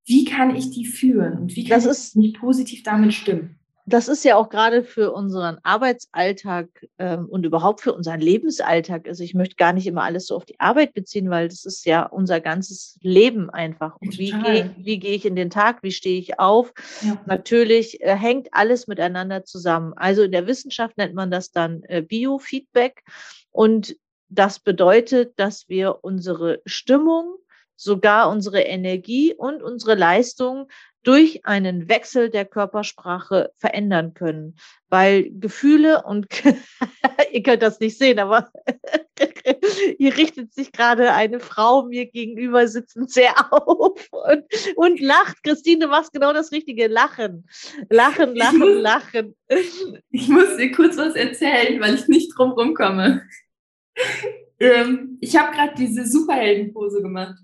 wie 0.05 0.25
kann 0.25 0.55
ich 0.55 0.69
die 0.71 0.85
führen 0.85 1.39
und 1.39 1.55
wie 1.55 1.63
kann 1.63 1.81
Das 1.83 2.09
ich 2.09 2.15
mich 2.15 2.33
positiv 2.33 2.83
damit 2.83 3.13
stimmen? 3.13 3.57
Das 3.85 4.07
ist 4.07 4.23
ja 4.23 4.35
auch 4.35 4.49
gerade 4.49 4.83
für 4.83 5.11
unseren 5.11 5.57
Arbeitsalltag 5.63 6.67
ähm, 6.97 7.27
und 7.27 7.45
überhaupt 7.45 7.81
für 7.81 7.93
unseren 7.93 8.19
Lebensalltag. 8.19 9.07
Also 9.07 9.23
ich 9.23 9.33
möchte 9.33 9.55
gar 9.55 9.73
nicht 9.73 9.87
immer 9.87 10.03
alles 10.03 10.27
so 10.27 10.35
auf 10.35 10.45
die 10.45 10.59
Arbeit 10.59 10.93
beziehen, 10.93 11.29
weil 11.29 11.47
das 11.47 11.65
ist 11.65 11.85
ja 11.85 12.05
unser 12.05 12.39
ganzes 12.39 12.97
Leben 13.01 13.49
einfach. 13.49 13.97
Und 13.99 14.17
wie 14.17 14.31
gehe 14.31 14.97
gehe 14.97 15.15
ich 15.15 15.25
in 15.25 15.35
den 15.35 15.49
Tag? 15.49 15.83
Wie 15.83 15.91
stehe 15.91 16.19
ich 16.19 16.39
auf? 16.39 16.73
Ja. 17.01 17.21
Natürlich 17.25 18.01
äh, 18.01 18.15
hängt 18.15 18.49
alles 18.51 18.87
miteinander 18.87 19.43
zusammen. 19.43 19.93
Also 19.95 20.23
in 20.23 20.31
der 20.31 20.47
Wissenschaft 20.47 20.97
nennt 20.97 21.13
man 21.13 21.31
das 21.31 21.51
dann 21.51 21.83
äh, 21.83 22.01
Biofeedback. 22.01 23.03
Und 23.51 23.95
das 24.29 24.59
bedeutet, 24.59 25.33
dass 25.37 25.67
wir 25.67 25.99
unsere 26.03 26.61
Stimmung, 26.65 27.35
sogar 27.75 28.29
unsere 28.29 28.61
Energie 28.61 29.33
und 29.33 29.63
unsere 29.63 29.95
Leistung 29.95 30.67
durch 31.03 31.45
einen 31.45 31.89
Wechsel 31.89 32.29
der 32.29 32.45
Körpersprache 32.45 33.51
verändern 33.57 34.13
können. 34.13 34.55
Weil 34.89 35.29
Gefühle 35.31 36.03
und 36.03 36.27
ihr 37.31 37.43
könnt 37.43 37.61
das 37.63 37.79
nicht 37.79 37.97
sehen, 37.97 38.19
aber 38.19 38.51
hier 39.97 40.15
richtet 40.17 40.53
sich 40.53 40.71
gerade 40.71 41.13
eine 41.13 41.39
Frau 41.39 41.83
mir 41.83 42.05
gegenüber 42.05 42.67
sitzend 42.67 43.09
sehr 43.11 43.33
auf 43.51 44.07
und, 44.11 44.43
und 44.75 44.99
lacht. 44.99 45.41
Christine, 45.43 45.85
du 45.85 45.87
machst 45.91 46.13
genau 46.13 46.33
das 46.33 46.51
Richtige. 46.51 46.87
Lachen. 46.87 47.47
Lachen, 47.89 48.35
lachen, 48.35 48.59
muss- 48.59 48.81
lachen. 48.81 49.35
Ich 50.11 50.27
muss 50.27 50.57
dir 50.57 50.71
kurz 50.71 50.97
was 50.97 51.15
erzählen, 51.15 51.79
weil 51.81 51.95
ich 51.95 52.07
nicht 52.07 52.37
drum 52.37 52.51
rumkomme. 52.51 53.23
ähm, 54.59 55.17
ich 55.21 55.35
habe 55.37 55.55
gerade 55.55 55.73
diese 55.77 56.05
Superheldenpose 56.05 57.01
gemacht. 57.01 57.35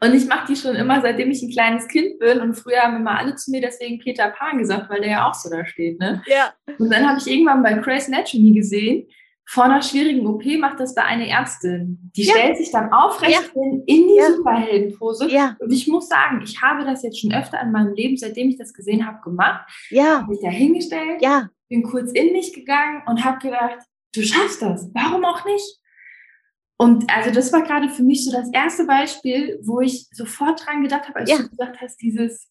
Und 0.00 0.14
ich 0.14 0.26
mache 0.26 0.46
die 0.48 0.56
schon 0.56 0.76
immer, 0.76 1.00
seitdem 1.00 1.30
ich 1.30 1.42
ein 1.42 1.50
kleines 1.50 1.88
Kind 1.88 2.18
bin. 2.18 2.40
Und 2.40 2.54
früher 2.54 2.80
haben 2.82 2.96
immer 2.96 3.18
alle 3.18 3.34
zu 3.34 3.50
mir 3.50 3.60
deswegen 3.60 3.98
Peter 3.98 4.28
Pan 4.30 4.58
gesagt, 4.58 4.88
weil 4.90 5.00
der 5.00 5.10
ja 5.10 5.28
auch 5.28 5.34
so 5.34 5.50
da 5.50 5.64
steht. 5.66 5.98
Ne? 5.98 6.22
Ja, 6.26 6.52
Und 6.78 6.90
dann 6.92 7.08
habe 7.08 7.18
ich 7.18 7.26
irgendwann 7.26 7.62
bei 7.62 7.74
Grace 7.74 8.08
Anatomy 8.08 8.52
gesehen, 8.52 9.08
vor 9.46 9.64
einer 9.64 9.82
schwierigen 9.82 10.26
OP 10.26 10.42
macht 10.58 10.80
das 10.80 10.94
da 10.94 11.02
eine 11.02 11.28
Ärztin. 11.28 12.10
Die 12.16 12.22
Ja. 12.22 12.32
stellt 12.34 12.56
sich 12.56 12.70
dann 12.70 12.90
aufrecht 12.94 13.32
Ja. 13.54 13.60
hin 13.62 13.82
in 13.86 14.08
die 14.08 14.16
Ja. 14.16 14.32
Superheldenpose. 14.32 15.28
ja, 15.30 15.54
Und 15.58 15.70
ich 15.70 15.86
muss 15.86 16.08
sagen, 16.08 16.40
ich 16.42 16.62
habe 16.62 16.84
das 16.84 17.02
jetzt 17.02 17.20
schon 17.20 17.32
öfter 17.34 17.60
in 17.60 17.70
meinem 17.70 17.92
Leben, 17.92 18.16
seitdem 18.16 18.48
ich 18.48 18.56
das 18.56 18.72
gesehen 18.72 19.06
habe, 19.06 19.18
gemacht. 19.22 19.68
ja, 19.90 20.20
Habe 20.20 20.30
mich 20.30 20.40
da 20.40 20.48
hingestellt, 20.48 21.20
ja. 21.20 21.50
bin 21.68 21.82
kurz 21.82 22.10
in 22.12 22.32
mich 22.32 22.54
gegangen 22.54 23.02
und 23.06 23.22
habe 23.24 23.38
gedacht, 23.38 23.80
du 24.14 24.22
schaffst 24.22 24.62
das, 24.62 24.88
warum 24.94 25.24
auch 25.26 25.44
nicht? 25.44 25.78
Und 26.76 27.08
also 27.10 27.30
das 27.30 27.52
war 27.52 27.62
gerade 27.62 27.88
für 27.88 28.02
mich 28.02 28.24
so 28.24 28.32
das 28.32 28.50
erste 28.52 28.84
Beispiel, 28.84 29.60
wo 29.62 29.80
ich 29.80 30.06
sofort 30.12 30.66
dran 30.66 30.82
gedacht 30.82 31.08
habe, 31.08 31.20
als 31.20 31.30
Ja. 31.30 31.38
du 31.38 31.48
gesagt 31.48 31.80
hast, 31.80 31.96
dieses, 32.02 32.48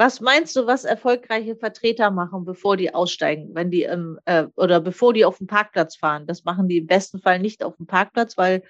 Was 0.00 0.20
meinst 0.20 0.54
du, 0.54 0.64
was 0.64 0.84
erfolgreiche 0.84 1.56
Vertreter 1.56 2.12
machen, 2.12 2.44
bevor 2.44 2.76
die 2.76 2.94
aussteigen, 2.94 3.50
wenn 3.54 3.72
die 3.72 3.82
im, 3.82 4.16
äh, 4.26 4.44
oder 4.54 4.80
bevor 4.80 5.12
die 5.12 5.24
auf 5.24 5.38
den 5.38 5.48
Parkplatz 5.48 5.96
fahren? 5.96 6.24
Das 6.28 6.44
machen 6.44 6.68
die 6.68 6.76
im 6.78 6.86
besten 6.86 7.18
Fall 7.18 7.40
nicht 7.40 7.64
auf 7.64 7.76
dem 7.78 7.86
Parkplatz, 7.86 8.38
weil 8.38 8.62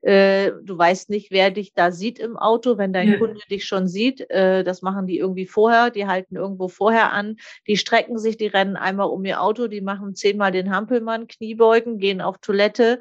äh, 0.00 0.50
du 0.64 0.76
weißt 0.76 1.10
nicht, 1.10 1.30
wer 1.30 1.52
dich 1.52 1.74
da 1.74 1.92
sieht 1.92 2.18
im 2.18 2.36
Auto, 2.36 2.76
wenn 2.76 2.92
dein 2.92 3.12
Ja. 3.12 3.18
Kunde 3.18 3.38
dich 3.48 3.66
schon 3.66 3.86
sieht. 3.86 4.28
Äh, 4.30 4.64
das 4.64 4.82
machen 4.82 5.06
die 5.06 5.16
irgendwie 5.16 5.46
vorher, 5.46 5.90
die 5.90 6.08
halten 6.08 6.34
irgendwo 6.34 6.66
vorher 6.66 7.12
an, 7.12 7.36
die 7.68 7.76
strecken 7.76 8.18
sich, 8.18 8.36
die 8.36 8.48
rennen 8.48 8.74
einmal 8.74 9.10
um 9.10 9.24
ihr 9.24 9.40
Auto, 9.40 9.68
die 9.68 9.80
machen 9.80 10.16
zehnmal 10.16 10.50
den 10.50 10.74
Hampelmann, 10.74 11.28
Kniebeugen, 11.28 11.98
gehen 11.98 12.20
auf 12.20 12.38
Toilette 12.38 13.00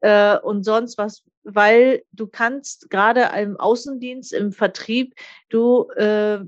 äh, 0.00 0.38
und 0.38 0.64
sonst 0.64 0.96
was, 0.96 1.24
weil 1.44 2.04
du 2.12 2.26
kannst 2.26 2.88
gerade 2.88 3.28
im 3.38 3.60
Außendienst, 3.60 4.32
im 4.32 4.50
Vertrieb, 4.50 5.14
du 5.50 5.90
äh, 5.90 6.38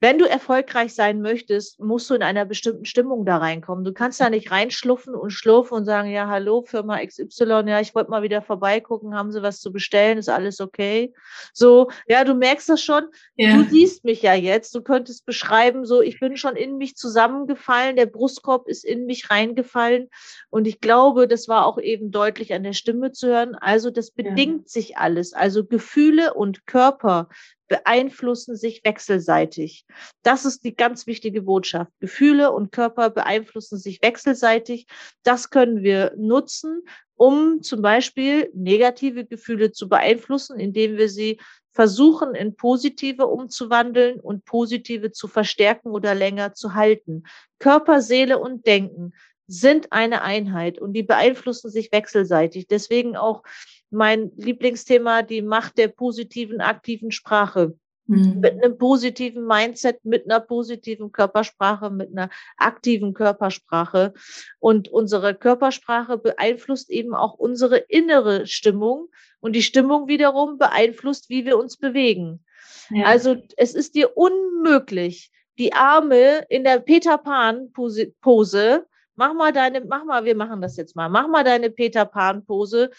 wenn 0.00 0.18
du 0.18 0.28
erfolgreich 0.28 0.94
sein 0.94 1.20
möchtest, 1.20 1.80
musst 1.80 2.08
du 2.10 2.14
in 2.14 2.22
einer 2.22 2.44
bestimmten 2.44 2.84
Stimmung 2.84 3.24
da 3.24 3.38
reinkommen. 3.38 3.84
Du 3.84 3.92
kannst 3.92 4.20
da 4.20 4.30
nicht 4.30 4.50
reinschlupfen 4.50 5.14
und 5.14 5.30
schlurfen 5.30 5.76
und 5.78 5.84
sagen, 5.84 6.10
ja, 6.10 6.28
hallo, 6.28 6.62
Firma 6.62 6.98
XY, 7.04 7.64
ja, 7.66 7.80
ich 7.80 7.94
wollte 7.94 8.10
mal 8.10 8.22
wieder 8.22 8.42
vorbeigucken, 8.42 9.14
haben 9.14 9.32
Sie 9.32 9.42
was 9.42 9.60
zu 9.60 9.72
bestellen, 9.72 10.18
ist 10.18 10.28
alles 10.28 10.60
okay? 10.60 11.12
So, 11.52 11.90
ja, 12.06 12.24
du 12.24 12.34
merkst 12.34 12.68
das 12.68 12.82
schon, 12.82 13.04
ja, 13.36 13.56
Du 13.56 13.64
siehst 13.64 14.04
mich 14.04 14.22
ja 14.22 14.34
jetzt. 14.34 14.74
Du 14.74 14.82
könntest 14.82 15.24
beschreiben, 15.26 15.84
so 15.84 16.00
ich 16.02 16.20
bin 16.20 16.36
schon 16.36 16.56
in 16.56 16.76
mich 16.76 16.96
zusammengefallen, 16.96 17.96
der 17.96 18.06
Brustkorb 18.06 18.68
ist 18.68 18.84
in 18.84 19.06
mich 19.06 19.30
reingefallen 19.30 20.08
und 20.50 20.66
ich 20.66 20.80
glaube, 20.80 21.26
das 21.28 21.48
war 21.48 21.66
auch 21.66 21.78
eben 21.78 22.10
deutlich 22.10 22.52
an 22.54 22.62
der 22.62 22.72
Stimme 22.72 23.12
zu 23.12 23.28
hören. 23.28 23.54
Also 23.56 23.90
das 23.90 24.12
Ja. 24.16 24.24
bedingt 24.24 24.68
sich 24.68 24.96
alles. 24.98 25.32
Also 25.32 25.64
Gefühle 25.64 26.34
und 26.34 26.66
Körper 26.66 27.28
beeinflussen 27.68 28.56
sich 28.56 28.82
wechselseitig. 28.84 29.84
Das 30.22 30.44
ist 30.44 30.64
die 30.64 30.74
ganz 30.74 31.06
wichtige 31.06 31.42
Botschaft. 31.42 31.92
Gefühle 32.00 32.50
und 32.52 32.72
Körper 32.72 33.10
beeinflussen 33.10 33.78
sich 33.78 34.02
wechselseitig. 34.02 34.86
Das 35.22 35.50
können 35.50 35.82
wir 35.82 36.14
nutzen, 36.16 36.82
um 37.14 37.62
zum 37.62 37.82
Beispiel 37.82 38.50
negative 38.54 39.24
Gefühle 39.24 39.72
zu 39.72 39.88
beeinflussen, 39.88 40.58
indem 40.58 40.96
wir 40.96 41.08
sie 41.08 41.38
versuchen, 41.72 42.34
in 42.34 42.56
positive 42.56 43.26
umzuwandeln 43.26 44.18
und 44.18 44.44
positive 44.44 45.12
zu 45.12 45.28
verstärken 45.28 45.90
oder 45.90 46.14
länger 46.14 46.54
zu 46.54 46.74
halten. 46.74 47.24
Körper, 47.58 48.00
Seele 48.00 48.38
und 48.38 48.66
Denken 48.66 49.12
sind 49.46 49.92
eine 49.92 50.22
Einheit 50.22 50.78
und 50.78 50.92
die 50.92 51.02
beeinflussen 51.02 51.70
sich 51.70 51.90
wechselseitig. 51.90 52.66
Deswegen 52.66 53.16
auch 53.16 53.42
mein 53.90 54.32
Lieblingsthema, 54.36 55.22
die 55.22 55.42
Macht 55.42 55.78
der 55.78 55.88
positiven, 55.88 56.60
aktiven 56.60 57.10
Sprache 57.10 57.74
Hm. 58.08 58.40
mit 58.40 58.52
einem 58.52 58.78
positiven 58.78 59.46
Mindset, 59.46 60.04
mit 60.04 60.24
einer 60.24 60.40
positiven 60.40 61.12
Körpersprache, 61.12 61.90
mit 61.90 62.10
einer 62.10 62.30
aktiven 62.56 63.12
Körpersprache. 63.12 64.14
Und 64.58 64.88
unsere 64.88 65.34
Körpersprache 65.34 66.16
beeinflusst 66.16 66.90
eben 66.90 67.14
auch 67.14 67.34
unsere 67.34 67.76
innere 67.76 68.46
Stimmung. 68.46 69.08
Und 69.40 69.54
die 69.54 69.62
Stimmung 69.62 70.08
wiederum 70.08 70.58
beeinflusst, 70.58 71.28
wie 71.28 71.44
wir 71.44 71.58
uns 71.58 71.76
bewegen. 71.76 72.44
Ja. 72.90 73.04
Also 73.04 73.36
es 73.56 73.74
ist 73.74 73.94
dir 73.94 74.16
unmöglich, 74.16 75.30
die 75.58 75.74
Arme 75.74 76.46
in 76.48 76.64
der 76.64 76.80
Peter 76.80 77.18
Pan 77.18 77.72
Pose, 77.72 78.14
Pose, 78.22 78.86
mach 79.16 79.34
mal 79.34 79.52
deine, 79.52 79.82
mach 79.82 80.04
mal, 80.04 80.24
wir 80.24 80.34
machen 80.34 80.62
das 80.62 80.76
jetzt 80.76 80.96
mal, 80.96 81.10
mach 81.10 81.28
mal 81.28 81.44
deine 81.44 81.70
Peter 81.70 82.06
Pan 82.06 82.44
Pose. 82.44 82.90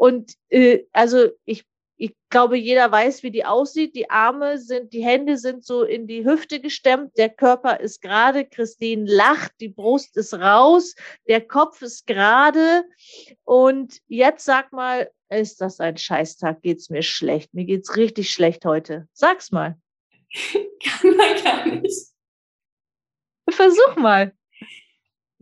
Und 0.00 0.32
äh, 0.48 0.84
also 0.92 1.28
ich, 1.44 1.66
ich 1.98 2.14
glaube, 2.30 2.56
jeder 2.56 2.90
weiß, 2.90 3.22
wie 3.22 3.30
die 3.30 3.44
aussieht. 3.44 3.94
Die 3.94 4.08
Arme 4.08 4.56
sind, 4.56 4.94
die 4.94 5.04
Hände 5.04 5.36
sind 5.36 5.62
so 5.62 5.82
in 5.82 6.06
die 6.06 6.24
Hüfte 6.24 6.58
gestemmt, 6.58 7.18
der 7.18 7.28
Körper 7.28 7.80
ist 7.80 8.00
gerade, 8.00 8.46
Christine 8.46 9.04
lacht, 9.04 9.52
die 9.60 9.68
Brust 9.68 10.16
ist 10.16 10.32
raus, 10.32 10.94
der 11.28 11.46
Kopf 11.46 11.82
ist 11.82 12.06
gerade. 12.06 12.84
Und 13.44 14.00
jetzt 14.08 14.46
sag 14.46 14.72
mal, 14.72 15.10
ist 15.28 15.60
das 15.60 15.80
ein 15.80 15.98
Scheißtag? 15.98 16.62
Geht's 16.62 16.88
mir 16.88 17.02
schlecht? 17.02 17.52
Mir 17.52 17.66
geht's 17.66 17.98
richtig 17.98 18.32
schlecht 18.32 18.64
heute. 18.64 19.06
Sag's 19.12 19.52
mal. 19.52 19.76
kann 20.82 21.14
man 21.14 21.44
gar 21.44 21.66
nicht. 21.66 22.06
Versuch 23.50 23.96
mal. 23.96 24.32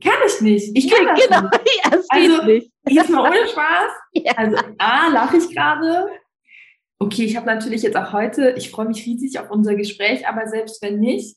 Kann 0.03 0.13
ich 0.27 0.41
nicht. 0.41 0.77
Ich 0.77 0.91
kann 0.91 1.07
das 1.07 1.27
genau. 1.27 1.43
nicht. 1.43 1.81
Ja, 1.85 1.91
es 1.99 2.07
Also- 2.11 2.43
nicht. 2.45 2.71
Jetzt 2.89 3.11
mal 3.11 3.23
ohne 3.29 3.49
Spaß. 3.49 3.91
Ja. 4.15 4.33
Also 4.37 4.57
A, 4.79 5.09
lache 5.09 5.37
ich 5.37 5.55
gerade. 5.55 6.09
Okay, 6.99 7.25
ich 7.25 7.37
habe 7.37 7.47
natürlich 7.47 7.83
jetzt 7.83 7.97
auch 7.97 8.13
heute, 8.13 8.55
ich 8.57 8.71
freue 8.71 8.87
mich 8.87 9.05
riesig 9.07 9.39
auf 9.39 9.51
unser 9.51 9.77
Gespräch, 9.77 10.27
aber 10.27 10.49
selbst 10.49 10.83
wenn 10.83 10.99
nicht, 10.99 11.37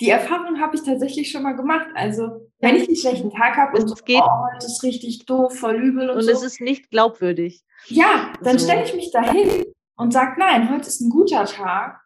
die 0.00 0.10
Erfahrung 0.10 0.60
habe 0.60 0.74
ich 0.76 0.82
tatsächlich 0.82 1.30
schon 1.30 1.42
mal 1.44 1.52
gemacht. 1.54 1.86
Also, 1.94 2.50
wenn 2.58 2.74
ich 2.76 2.86
einen 2.88 2.96
schlechten 2.96 3.30
Tag 3.30 3.56
habe 3.56 3.78
und 3.78 3.84
Es 3.84 3.90
so, 3.90 4.04
geht- 4.04 4.20
oh, 4.20 4.44
heute 4.52 4.66
ist 4.66 4.82
richtig 4.82 5.24
doof, 5.26 5.56
voll 5.58 5.76
übel 5.76 6.10
und, 6.10 6.16
Und 6.16 6.22
so. 6.24 6.30
es 6.32 6.42
ist 6.42 6.60
nicht 6.60 6.90
glaubwürdig. 6.90 7.62
ja, 7.86 8.32
dann 8.42 8.58
so. 8.58 8.66
stelle 8.66 8.84
ich 8.84 8.94
mich 8.94 9.10
dahin 9.12 9.64
und 9.96 10.12
sage, 10.12 10.34
nein, 10.38 10.70
heute 10.70 10.88
ist 10.88 11.00
ein 11.00 11.10
guter 11.10 11.44
Tag. 11.44 12.00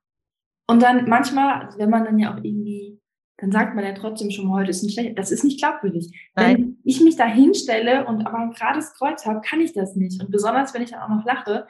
Und 0.69 0.83
dann 0.83 1.09
manchmal, 1.09 1.71
wenn 1.79 1.91
man 1.91 2.05
dann 2.05 2.19
ja 2.19 2.33
auch 2.35 2.39
irgendwie, 2.45 3.01
dann 3.41 3.53
sagt 3.53 3.75
man 3.75 3.85
ja 3.85 3.93
trotzdem 3.93 4.31
schon, 4.31 4.51
heute 4.51 4.71
ist 4.71 4.83
ein 4.83 4.91
schlecht, 4.91 5.19
das 5.19 5.31
ist 5.31 5.45
nicht 5.45 5.59
glaubwürdig. 5.59 6.11
Nein. 6.37 6.57
Wenn 6.57 6.79
ich 6.85 7.01
mich 7.01 7.17
da 7.17 7.27
hinstelle 7.27 8.07
und 8.07 8.27
aber 8.27 8.39
ein 8.39 8.51
gerades 8.51 8.93
Kreuz 8.95 9.25
habe, 9.25 9.41
kann 9.41 9.61
ich 9.61 9.73
das 9.73 9.97
nicht. 9.97 10.23
Und 10.23 10.31
besonders, 10.31 10.75
wenn 10.75 10.83
ich 10.83 10.91
dann 10.91 11.01
auch 11.01 11.09
noch 11.09 11.25
lache, 11.25 11.67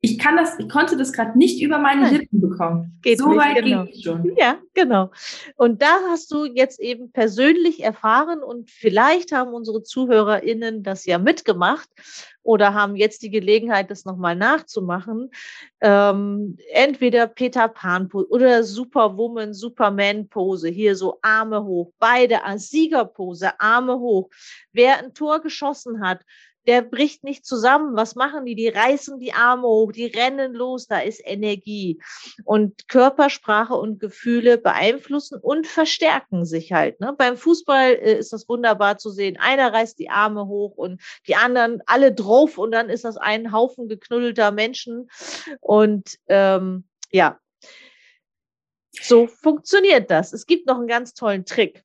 ich 0.00 0.18
kann 0.18 0.36
das, 0.36 0.58
ich 0.60 0.68
konnte 0.68 0.96
das 0.96 1.12
gerade 1.12 1.36
nicht 1.36 1.60
über 1.60 1.78
meine 1.78 2.02
Nein. 2.02 2.14
Lippen 2.14 2.40
bekommen. 2.40 2.98
Geht 3.02 3.18
so 3.18 3.30
nicht, 3.30 3.38
weit 3.38 3.64
genau. 3.64 3.84
ging 3.84 4.02
schon. 4.02 4.36
Ja, 4.36 4.58
genau. 4.72 5.10
Und 5.56 5.82
da 5.82 5.98
hast 6.08 6.30
du 6.30 6.44
jetzt 6.44 6.78
eben 6.78 7.10
persönlich 7.10 7.82
erfahren 7.82 8.42
und 8.42 8.70
vielleicht 8.70 9.32
haben 9.32 9.52
unsere 9.52 9.82
ZuhörerInnen 9.82 10.84
das 10.84 11.04
ja 11.04 11.18
mitgemacht 11.18 11.88
oder 12.44 12.74
haben 12.74 12.94
jetzt 12.94 13.22
die 13.22 13.30
Gelegenheit, 13.30 13.90
das 13.90 14.04
nochmal 14.04 14.36
nachzumachen. 14.36 15.30
Ähm, 15.80 16.56
entweder 16.72 17.26
Peter 17.26 17.66
Pan 17.66 18.08
oder 18.12 18.62
Superwoman, 18.62 19.52
Superman 19.52 20.28
Pose, 20.28 20.68
hier 20.68 20.94
so 20.94 21.18
Arme 21.22 21.64
hoch, 21.64 21.92
beide 21.98 22.44
als 22.44 22.70
Siegerpose, 22.70 23.60
Arme 23.60 23.98
hoch. 23.98 24.30
Wer 24.72 24.98
ein 24.98 25.12
Tor 25.12 25.40
geschossen 25.40 26.00
hat, 26.00 26.20
der 26.68 26.82
bricht 26.82 27.24
nicht 27.24 27.46
zusammen. 27.46 27.96
Was 27.96 28.14
machen 28.14 28.44
die? 28.44 28.54
Die 28.54 28.68
reißen 28.68 29.18
die 29.18 29.32
Arme 29.32 29.66
hoch, 29.66 29.90
die 29.90 30.04
rennen 30.04 30.52
los, 30.52 30.86
da 30.86 30.98
ist 30.98 31.22
Energie. 31.24 31.98
Und 32.44 32.88
Körpersprache 32.88 33.72
und 33.72 33.98
Gefühle 33.98 34.58
beeinflussen 34.58 35.40
und 35.40 35.66
verstärken 35.66 36.44
sich 36.44 36.72
halt. 36.72 37.00
Ne? 37.00 37.14
Beim 37.16 37.38
Fußball 37.38 37.92
äh, 37.92 38.18
ist 38.18 38.34
das 38.34 38.46
wunderbar 38.50 38.98
zu 38.98 39.08
sehen. 39.08 39.38
Einer 39.40 39.72
reißt 39.72 39.98
die 39.98 40.10
Arme 40.10 40.46
hoch 40.46 40.76
und 40.76 41.00
die 41.26 41.36
anderen 41.36 41.80
alle 41.86 42.12
drauf 42.12 42.58
und 42.58 42.70
dann 42.70 42.90
ist 42.90 43.04
das 43.04 43.16
ein 43.16 43.50
Haufen 43.50 43.88
geknuddelter 43.88 44.50
Menschen. 44.52 45.08
Und 45.60 46.18
ähm, 46.28 46.86
ja, 47.10 47.40
so 49.00 49.26
funktioniert 49.26 50.10
das. 50.10 50.34
Es 50.34 50.44
gibt 50.44 50.66
noch 50.66 50.76
einen 50.76 50.86
ganz 50.86 51.14
tollen 51.14 51.46
Trick. 51.46 51.82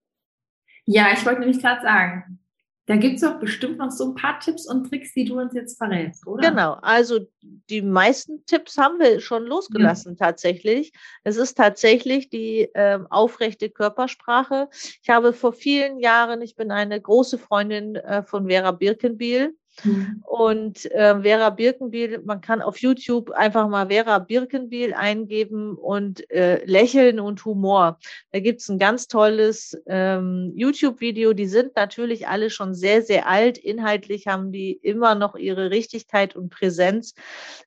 Ja, 0.85 1.13
ich 1.13 1.25
wollte 1.25 1.39
nämlich 1.39 1.61
gerade 1.61 1.81
sagen, 1.81 2.42
da 2.85 2.97
gibt 2.97 3.15
es 3.15 3.21
doch 3.21 3.39
bestimmt 3.39 3.77
noch 3.77 3.91
so 3.91 4.09
ein 4.09 4.15
paar 4.15 4.39
Tipps 4.39 4.67
und 4.67 4.89
Tricks, 4.89 5.13
die 5.13 5.23
du 5.23 5.39
uns 5.39 5.53
jetzt 5.53 5.77
verrätst, 5.77 6.27
oder? 6.27 6.49
Genau, 6.49 6.73
also 6.81 7.19
die 7.41 7.81
meisten 7.81 8.45
Tipps 8.45 8.77
haben 8.77 8.99
wir 8.99 9.21
schon 9.21 9.45
losgelassen 9.45 10.17
ja. 10.19 10.25
tatsächlich. 10.25 10.91
Es 11.23 11.37
ist 11.37 11.55
tatsächlich 11.55 12.29
die 12.29 12.63
äh, 12.73 12.99
aufrechte 13.09 13.69
Körpersprache. 13.69 14.69
Ich 15.01 15.09
habe 15.09 15.31
vor 15.31 15.53
vielen 15.53 15.99
Jahren, 15.99 16.41
ich 16.41 16.55
bin 16.55 16.71
eine 16.71 16.99
große 16.99 17.37
Freundin 17.37 17.95
äh, 17.95 18.23
von 18.23 18.49
Vera 18.49 18.71
Birkenbiel, 18.71 19.55
Mhm. 19.83 20.23
Und 20.25 20.91
äh, 20.91 21.21
Vera 21.21 21.49
Birkenbiel, 21.49 22.21
man 22.23 22.41
kann 22.41 22.61
auf 22.61 22.77
YouTube 22.77 23.31
einfach 23.31 23.67
mal 23.67 23.87
Vera 23.87 24.19
Birkenbiel 24.19 24.93
eingeben 24.93 25.75
und 25.75 26.29
äh, 26.31 26.63
Lächeln 26.65 27.19
und 27.19 27.43
Humor. 27.45 27.99
Da 28.31 28.39
gibt's 28.39 28.69
ein 28.69 28.77
ganz 28.77 29.07
tolles 29.07 29.77
ähm, 29.87 30.51
YouTube-Video. 30.55 31.33
Die 31.33 31.47
sind 31.47 31.75
natürlich 31.75 32.27
alle 32.27 32.49
schon 32.49 32.73
sehr, 32.73 33.01
sehr 33.01 33.27
alt. 33.27 33.57
Inhaltlich 33.57 34.27
haben 34.27 34.51
die 34.51 34.73
immer 34.73 35.15
noch 35.15 35.35
ihre 35.35 35.71
Richtigkeit 35.71 36.35
und 36.35 36.49
Präsenz. 36.49 37.15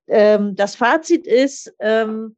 Ähm, 0.06 0.54
das 0.54 0.76
Fazit 0.76 1.26
ist, 1.26 1.74
ähm, 1.80 2.36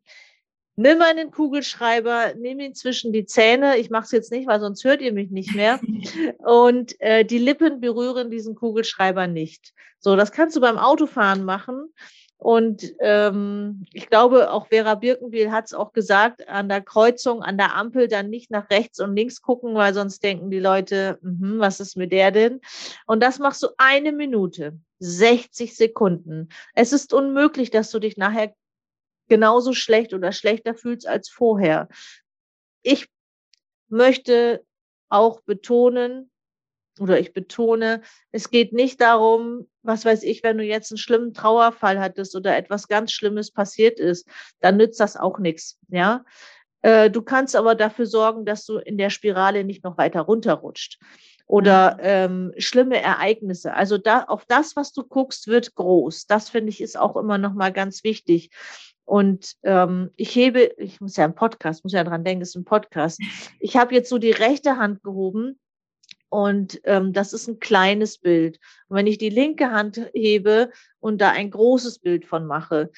nimm 0.79 1.03
einen 1.03 1.33
Kugelschreiber, 1.33 2.35
nimm 2.39 2.61
ihn 2.61 2.75
zwischen 2.75 3.13
die 3.13 3.27
Zähne. 3.27 3.79
Ich 3.79 3.91
mache 3.91 4.05
es 4.05 4.13
jetzt 4.13 4.31
nicht, 4.31 4.47
weil 4.47 4.61
sonst 4.61 4.85
hört 4.85 5.01
ihr 5.03 5.13
mich 5.13 5.31
nicht 5.31 5.55
mehr. 5.55 5.81
Und 6.39 6.99
äh, 7.01 7.25
die 7.25 7.39
Lippen 7.39 7.81
berühren 7.81 8.31
diesen 8.31 8.55
Kugelschreiber 8.55 9.27
nicht. 9.27 9.75
So, 9.99 10.15
das 10.15 10.31
kannst 10.31 10.57
du 10.57 10.61
beim 10.61 10.79
Autofahren 10.79 11.45
machen. 11.45 11.93
Und 12.37 12.95
ähm, 13.01 13.85
ich 13.93 14.09
glaube, 14.09 14.53
auch 14.53 14.69
Vera 14.69 14.95
Birkenbiel 14.95 15.51
hat 15.51 15.67
es 15.67 15.75
auch 15.75 15.93
gesagt, 15.93 16.47
an 16.47 16.69
der 16.69 16.83
Kreuzung, 16.83 17.43
an 17.43 17.59
der 17.59 17.75
Ampel 17.75 18.07
dann 18.07 18.31
nicht 18.31 18.53
nach 18.53 18.71
rechts 18.71 19.01
und 19.01 19.17
links 19.17 19.43
gucken, 19.43 19.75
weil 19.75 19.93
sonst 19.93 20.23
denken 20.23 20.49
die 20.49 20.61
Leute, 20.61 21.19
mh, 21.23 21.59
was 21.59 21.81
ist 21.81 21.97
mit 21.97 22.13
der 22.13 22.31
denn? 22.31 22.61
Und 23.07 23.25
das 23.25 23.41
machst 23.41 23.65
du 23.65 23.71
eine 23.77 24.13
Minute, 24.13 24.79
60 25.01 25.75
Sekunden. 25.75 26.51
Es 26.75 26.93
ist 26.93 27.13
unmöglich, 27.13 27.71
dass 27.71 27.91
du 27.91 27.99
dich 27.99 28.17
nachher 28.17 28.55
genauso 29.29 29.73
schlecht 29.73 30.15
oder 30.15 30.33
schlechter 30.33 30.75
fühlst 30.75 31.07
als 31.07 31.29
vorher. 31.29 31.89
Ich 32.83 33.09
möchte 33.89 34.65
auch 35.09 35.41
betonen, 35.43 36.31
oder 37.01 37.21
ich 37.21 37.33
betone, 37.33 38.03
es 38.33 38.51
geht 38.51 38.73
nicht 38.73 39.01
darum, 39.01 39.69
was 39.83 40.05
weiß 40.05 40.25
ich, 40.25 40.43
wenn 40.43 40.59
du 40.59 40.65
jetzt 40.65 40.91
einen 40.91 40.99
schlimmen 40.99 41.33
Trauerfall 41.33 42.01
hattest 42.01 42.35
oder 42.35 42.57
etwas 42.57 42.89
ganz 42.89 43.13
Schlimmes 43.13 43.53
passiert 43.53 44.01
ist, 44.01 44.29
dann 44.61 44.77
nützt 44.77 45.01
das 45.01 45.17
auch 45.17 45.39
nichts, 45.39 45.79
ja. 45.89 46.25
Äh, 46.83 47.11
du 47.11 47.23
kannst 47.23 47.57
aber 47.57 47.75
dafür 47.75 48.07
sorgen, 48.07 48.45
dass 48.45 48.65
du 48.65 48.79
in 48.79 48.99
der 48.99 49.11
Spirale 49.11 49.65
nicht 49.65 49.83
noch 49.85 49.99
weiter 49.99 50.21
runterrutscht 50.21 50.99
oder 51.47 51.95
mhm. 51.95 52.01
ähm, 52.03 52.55
schlimme 52.59 53.03
Ereignisse. 53.03 53.75
Also 53.75 53.99
da 53.99 54.23
auf 54.25 54.45
das, 54.47 54.77
was 54.77 54.93
du 54.93 55.03
guckst, 55.03 55.49
wird 55.49 55.75
groß. 55.75 56.27
Das 56.27 56.49
finde 56.49 56.71
ich 56.71 56.81
ist 56.81 56.99
auch 56.99 57.17
immer 57.17 57.39
noch 57.39 57.55
mal 57.55 57.73
ganz 57.73 58.05
wichtig. 58.05 58.51
Und 59.09 59.55
ähm, 59.63 60.11
ich 60.17 60.37
hebe, 60.37 60.75
ich 60.77 61.01
muss 61.01 61.17
ja 61.17 61.25
ein 61.25 61.35
Podcast, 61.35 61.83
muss 61.83 61.95
ja 61.95 62.05
dran 62.05 62.25
denken, 62.25 62.43
es 62.43 62.51
ist 62.51 62.57
ein 62.57 62.67
Podcast. 62.67 63.19
Ich 63.59 63.75
habe 63.75 63.95
jetzt 63.95 64.11
so 64.11 64.19
die 64.19 64.33
rechte 64.33 64.77
Hand 64.77 65.03
gehoben 65.03 65.59
und 66.29 66.79
ähm, 66.85 67.15
das 67.15 67.33
ist 67.33 67.49
ein 67.49 67.59
kleines 67.59 68.19
Bild. 68.19 68.61
Und 68.89 68.99
wenn 68.99 69.07
ich 69.07 69.17
die 69.17 69.31
linke 69.31 69.71
Hand 69.71 69.99
hebe 70.13 70.71
und 71.01 71.23
da 71.23 71.31
ein 71.31 71.51
großes 71.51 72.01
Bild 72.01 72.27
von 72.27 72.45
mache, 72.45 72.91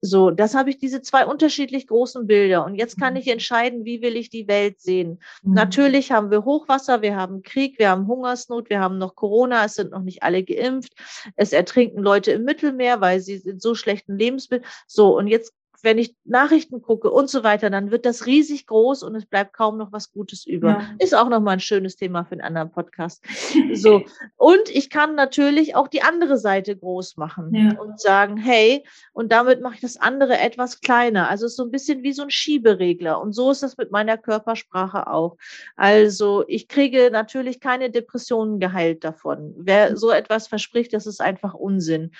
so, 0.00 0.30
das 0.30 0.54
habe 0.54 0.70
ich 0.70 0.78
diese 0.78 1.02
zwei 1.02 1.26
unterschiedlich 1.26 1.88
großen 1.88 2.26
Bilder. 2.26 2.64
Und 2.64 2.76
jetzt 2.76 3.00
kann 3.00 3.14
mhm. 3.14 3.20
ich 3.20 3.28
entscheiden, 3.28 3.84
wie 3.84 4.00
will 4.00 4.16
ich 4.16 4.30
die 4.30 4.46
Welt 4.46 4.80
sehen. 4.80 5.20
Mhm. 5.42 5.54
Natürlich 5.54 6.12
haben 6.12 6.30
wir 6.30 6.44
Hochwasser, 6.44 7.02
wir 7.02 7.16
haben 7.16 7.42
Krieg, 7.42 7.78
wir 7.78 7.90
haben 7.90 8.06
Hungersnot, 8.06 8.70
wir 8.70 8.80
haben 8.80 8.98
noch 8.98 9.16
Corona, 9.16 9.64
es 9.64 9.74
sind 9.74 9.90
noch 9.90 10.02
nicht 10.02 10.22
alle 10.22 10.44
geimpft. 10.44 10.92
Es 11.34 11.52
ertrinken 11.52 12.00
Leute 12.00 12.32
im 12.32 12.44
Mittelmeer, 12.44 13.00
weil 13.00 13.20
sie 13.20 13.34
in 13.34 13.58
so 13.58 13.74
schlechten 13.74 14.16
Lebensmitteln. 14.16 14.70
So, 14.86 15.16
und 15.16 15.26
jetzt 15.26 15.52
wenn 15.82 15.98
ich 15.98 16.14
Nachrichten 16.24 16.82
gucke 16.82 17.10
und 17.10 17.30
so 17.30 17.44
weiter, 17.44 17.70
dann 17.70 17.90
wird 17.90 18.04
das 18.04 18.26
riesig 18.26 18.66
groß 18.66 19.02
und 19.02 19.14
es 19.14 19.26
bleibt 19.26 19.52
kaum 19.52 19.78
noch 19.78 19.92
was 19.92 20.12
Gutes 20.12 20.46
über. 20.46 20.70
Ja. 20.70 20.90
Ist 20.98 21.14
auch 21.14 21.28
nochmal 21.28 21.54
ein 21.54 21.60
schönes 21.60 21.96
Thema 21.96 22.24
für 22.24 22.32
einen 22.32 22.40
anderen 22.40 22.70
Podcast. 22.70 23.24
so. 23.74 24.02
Und 24.36 24.68
ich 24.70 24.90
kann 24.90 25.14
natürlich 25.14 25.76
auch 25.76 25.88
die 25.88 26.02
andere 26.02 26.36
Seite 26.36 26.76
groß 26.76 27.16
machen 27.16 27.54
ja. 27.54 27.78
und 27.80 28.00
sagen, 28.00 28.36
hey, 28.36 28.84
und 29.12 29.30
damit 29.30 29.60
mache 29.60 29.76
ich 29.76 29.80
das 29.80 29.96
andere 29.96 30.38
etwas 30.38 30.80
kleiner. 30.80 31.28
Also 31.28 31.46
es 31.46 31.52
ist 31.52 31.56
so 31.56 31.64
ein 31.64 31.70
bisschen 31.70 32.02
wie 32.02 32.12
so 32.12 32.22
ein 32.22 32.30
Schieberegler. 32.30 33.20
Und 33.20 33.32
so 33.32 33.50
ist 33.50 33.62
das 33.62 33.76
mit 33.76 33.90
meiner 33.92 34.18
Körpersprache 34.18 35.06
auch. 35.06 35.36
Also 35.76 36.44
ich 36.48 36.68
kriege 36.68 37.10
natürlich 37.12 37.60
keine 37.60 37.90
Depressionen 37.90 38.58
geheilt 38.58 39.04
davon. 39.04 39.54
Wer 39.56 39.96
so 39.96 40.10
etwas 40.10 40.48
verspricht, 40.48 40.92
das 40.92 41.06
ist 41.06 41.20
einfach 41.20 41.54
Unsinn. 41.54 42.10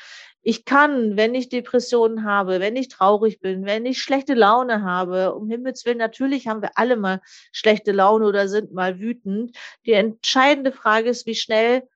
Ich 0.48 0.64
kann, 0.64 1.18
wenn 1.18 1.34
ich 1.34 1.50
Depressionen 1.50 2.24
habe, 2.24 2.58
wenn 2.58 2.74
ich 2.74 2.88
traurig 2.88 3.38
bin, 3.40 3.66
wenn 3.66 3.84
ich 3.84 4.00
schlechte 4.00 4.32
Laune 4.32 4.82
habe, 4.82 5.34
um 5.34 5.50
Himmels 5.50 5.84
Willen, 5.84 5.98
natürlich 5.98 6.48
haben 6.48 6.62
wir 6.62 6.70
alle 6.76 6.96
mal 6.96 7.20
schlechte 7.52 7.92
Laune 7.92 8.24
oder 8.24 8.48
sind 8.48 8.72
mal 8.72 8.98
wütend. 8.98 9.54
Die 9.84 9.92
entscheidende 9.92 10.72
Frage 10.72 11.10
ist, 11.10 11.26
wie 11.26 11.34
schnell 11.34 11.86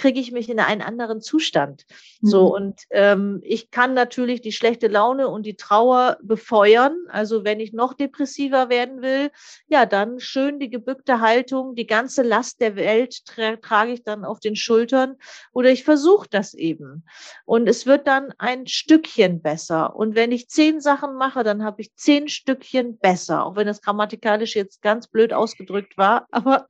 kriege 0.00 0.18
ich 0.18 0.32
mich 0.32 0.48
in 0.48 0.58
einen 0.60 0.80
anderen 0.80 1.20
Zustand. 1.20 1.84
So, 2.22 2.48
mhm. 2.48 2.52
und 2.52 2.80
ähm, 2.88 3.40
ich 3.44 3.70
kann 3.70 3.92
natürlich 3.92 4.40
die 4.40 4.52
schlechte 4.52 4.88
Laune 4.88 5.28
und 5.28 5.44
die 5.44 5.56
Trauer 5.56 6.16
befeuern. 6.22 6.96
Also 7.08 7.44
wenn 7.44 7.60
ich 7.60 7.74
noch 7.74 7.92
depressiver 7.92 8.70
werden 8.70 9.02
will, 9.02 9.30
ja, 9.68 9.84
dann 9.84 10.18
schön 10.18 10.58
die 10.58 10.70
gebückte 10.70 11.20
Haltung, 11.20 11.74
die 11.74 11.86
ganze 11.86 12.22
Last 12.22 12.62
der 12.62 12.76
Welt 12.76 13.26
tra 13.26 13.56
trage 13.56 13.92
ich 13.92 14.02
dann 14.02 14.24
auf 14.24 14.40
den 14.40 14.56
Schultern 14.56 15.16
oder 15.52 15.70
ich 15.70 15.84
versuche 15.84 16.28
das 16.30 16.54
eben. 16.54 17.04
Und 17.44 17.68
es 17.68 17.84
wird 17.84 18.06
dann 18.06 18.32
ein 18.38 18.66
Stückchen 18.66 19.42
besser. 19.42 19.94
Und 19.94 20.14
wenn 20.14 20.32
ich 20.32 20.48
zehn 20.48 20.80
Sachen 20.80 21.14
mache, 21.14 21.44
dann 21.44 21.62
habe 21.62 21.82
ich 21.82 21.94
zehn 21.94 22.28
Stückchen 22.28 22.96
besser, 22.96 23.44
auch 23.44 23.56
wenn 23.56 23.66
das 23.66 23.82
grammatikalisch 23.82 24.56
jetzt 24.56 24.80
ganz 24.80 25.08
blöd 25.08 25.34
ausgedrückt 25.34 25.98
war, 25.98 26.26
aber 26.30 26.66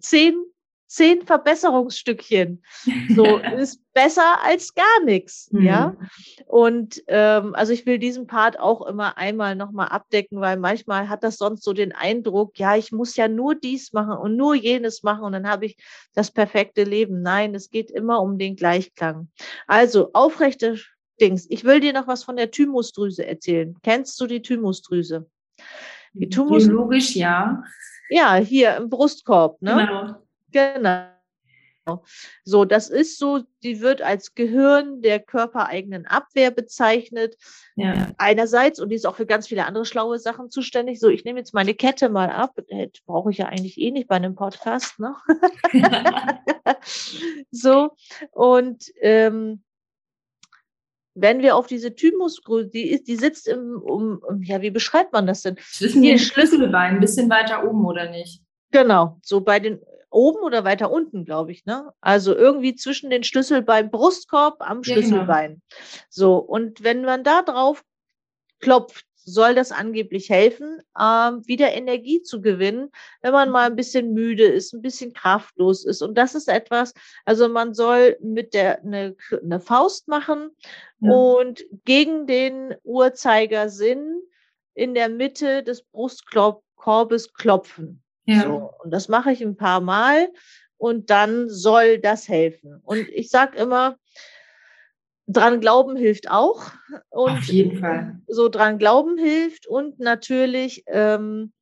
zehn 0.00 0.34
zehn 0.92 1.22
Verbesserungsstückchen. 1.22 2.62
So 3.14 3.24
ist 3.56 3.80
besser 3.94 4.42
als 4.44 4.74
gar 4.74 5.04
nichts, 5.04 5.50
mhm. 5.50 5.62
ja. 5.62 5.96
Und 6.44 7.02
ähm, 7.08 7.54
also 7.54 7.72
ich 7.72 7.86
will 7.86 7.98
diesen 7.98 8.26
Part 8.26 8.60
auch 8.60 8.86
immer 8.86 9.16
einmal 9.16 9.56
nochmal 9.56 9.88
abdecken, 9.88 10.40
weil 10.40 10.58
manchmal 10.58 11.08
hat 11.08 11.24
das 11.24 11.38
sonst 11.38 11.64
so 11.64 11.72
den 11.72 11.92
Eindruck, 11.92 12.58
ja, 12.58 12.76
ich 12.76 12.92
muss 12.92 13.16
ja 13.16 13.26
nur 13.26 13.54
dies 13.54 13.94
machen 13.94 14.18
und 14.18 14.36
nur 14.36 14.54
jenes 14.54 15.02
machen 15.02 15.24
und 15.24 15.32
dann 15.32 15.48
habe 15.48 15.64
ich 15.64 15.78
das 16.14 16.30
perfekte 16.30 16.84
Leben. 16.84 17.22
Nein, 17.22 17.54
es 17.54 17.70
geht 17.70 17.90
immer 17.90 18.20
um 18.20 18.36
den 18.36 18.54
Gleichklang. 18.54 19.30
Also 19.66 20.10
aufrechte 20.12 20.78
Dings. 21.20 21.46
Ich 21.48 21.64
will 21.64 21.80
dir 21.80 21.94
noch 21.94 22.06
was 22.06 22.22
von 22.22 22.36
der 22.36 22.50
Thymusdrüse 22.50 23.26
erzählen. 23.26 23.76
Kennst 23.82 24.20
du 24.20 24.26
die 24.26 24.42
Thymusdrüse? 24.42 25.26
Die 26.12 26.28
Thymus 26.28 26.66
Biologisch, 26.66 27.16
ja. 27.16 27.62
Ja, 28.10 28.34
hier 28.34 28.76
im 28.76 28.90
Brustkorb, 28.90 29.62
ne? 29.62 29.86
Genau. 29.86 30.22
Genau. 30.52 31.08
So, 32.44 32.64
das 32.64 32.90
ist 32.90 33.18
so, 33.18 33.40
die 33.64 33.80
wird 33.80 34.02
als 34.02 34.34
Gehirn 34.34 35.02
der 35.02 35.18
körpereigenen 35.18 36.06
Abwehr 36.06 36.52
bezeichnet. 36.52 37.36
Ja. 37.74 38.12
Einerseits, 38.18 38.78
und 38.78 38.90
die 38.90 38.94
ist 38.94 39.06
auch 39.06 39.16
für 39.16 39.26
ganz 39.26 39.48
viele 39.48 39.66
andere 39.66 39.84
schlaue 39.84 40.18
Sachen 40.18 40.50
zuständig. 40.50 41.00
So, 41.00 41.08
ich 41.08 41.24
nehme 41.24 41.40
jetzt 41.40 41.54
meine 41.54 41.74
Kette 41.74 42.08
mal 42.08 42.30
ab. 42.30 42.56
Brauche 43.06 43.30
ich 43.30 43.38
ja 43.38 43.46
eigentlich 43.46 43.78
eh 43.78 43.90
nicht 43.90 44.08
bei 44.08 44.16
einem 44.16 44.36
Podcast, 44.36 45.00
ne? 45.00 45.16
so, 47.50 47.90
und 48.30 48.84
ähm, 49.00 49.64
wenn 51.14 51.42
wir 51.42 51.56
auf 51.56 51.66
diese 51.66 51.94
Thymusgröße, 51.94 52.70
die 52.70 52.90
ist, 52.90 53.08
die 53.08 53.16
sitzt 53.16 53.48
im, 53.48 53.82
um, 53.82 54.20
ja, 54.42 54.62
wie 54.62 54.70
beschreibt 54.70 55.12
man 55.12 55.26
das 55.26 55.42
denn? 55.42 55.56
Zwischen 55.72 56.02
den 56.02 56.18
Schlüsselbeinen, 56.18 56.96
ein 56.96 57.00
bisschen 57.00 57.28
weiter 57.28 57.68
oben, 57.68 57.84
oder 57.84 58.08
nicht? 58.10 58.41
Genau, 58.72 59.18
so 59.22 59.40
bei 59.40 59.60
den 59.60 59.80
oben 60.10 60.42
oder 60.42 60.64
weiter 60.64 60.90
unten, 60.90 61.24
glaube 61.24 61.52
ich, 61.52 61.64
ne? 61.64 61.92
Also 62.00 62.34
irgendwie 62.34 62.74
zwischen 62.74 63.10
den 63.10 63.22
Schlüsselbein, 63.22 63.90
Brustkorb 63.90 64.56
am 64.60 64.82
Schlüsselbein. 64.82 65.50
Ja, 65.50 65.76
genau. 65.78 66.06
So, 66.10 66.36
und 66.36 66.82
wenn 66.82 67.02
man 67.02 67.24
da 67.24 67.42
drauf 67.42 67.84
klopft, 68.60 69.06
soll 69.24 69.54
das 69.54 69.72
angeblich 69.72 70.30
helfen, 70.30 70.80
ähm, 70.98 71.46
wieder 71.46 71.72
Energie 71.72 72.22
zu 72.22 72.40
gewinnen, 72.40 72.90
wenn 73.20 73.32
man 73.32 73.50
mal 73.50 73.66
ein 73.66 73.76
bisschen 73.76 74.12
müde 74.12 74.44
ist, 74.44 74.72
ein 74.72 74.82
bisschen 74.82 75.12
kraftlos 75.12 75.84
ist. 75.84 76.02
Und 76.02 76.16
das 76.16 76.34
ist 76.34 76.48
etwas, 76.48 76.92
also 77.24 77.48
man 77.48 77.72
soll 77.72 78.16
mit 78.20 78.52
der 78.52 78.80
eine, 78.80 79.14
eine 79.42 79.60
Faust 79.60 80.08
machen 80.08 80.50
ja. 81.00 81.12
und 81.12 81.64
gegen 81.84 82.26
den 82.26 82.74
Uhrzeigersinn 82.82 84.20
in 84.74 84.94
der 84.94 85.08
Mitte 85.08 85.62
des 85.62 85.84
Brustkorbes 85.84 87.32
klopfen. 87.32 88.01
Ja. 88.24 88.42
So, 88.42 88.70
und 88.82 88.90
das 88.90 89.08
mache 89.08 89.32
ich 89.32 89.40
ein 89.42 89.56
paar 89.56 89.80
Mal 89.80 90.28
und 90.76 91.10
dann 91.10 91.48
soll 91.48 91.98
das 91.98 92.28
helfen. 92.28 92.80
Und 92.84 93.08
ich 93.08 93.30
sage 93.30 93.56
immer, 93.58 93.96
dran 95.26 95.60
glauben 95.60 95.96
hilft 95.96 96.30
auch. 96.30 96.64
Und 97.10 97.38
Auf 97.38 97.44
jeden 97.44 97.78
Fall. 97.78 98.20
So 98.26 98.48
dran 98.48 98.78
glauben 98.78 99.18
hilft 99.18 99.66
und 99.66 99.98
natürlich, 99.98 100.84
ähm, 100.86 101.52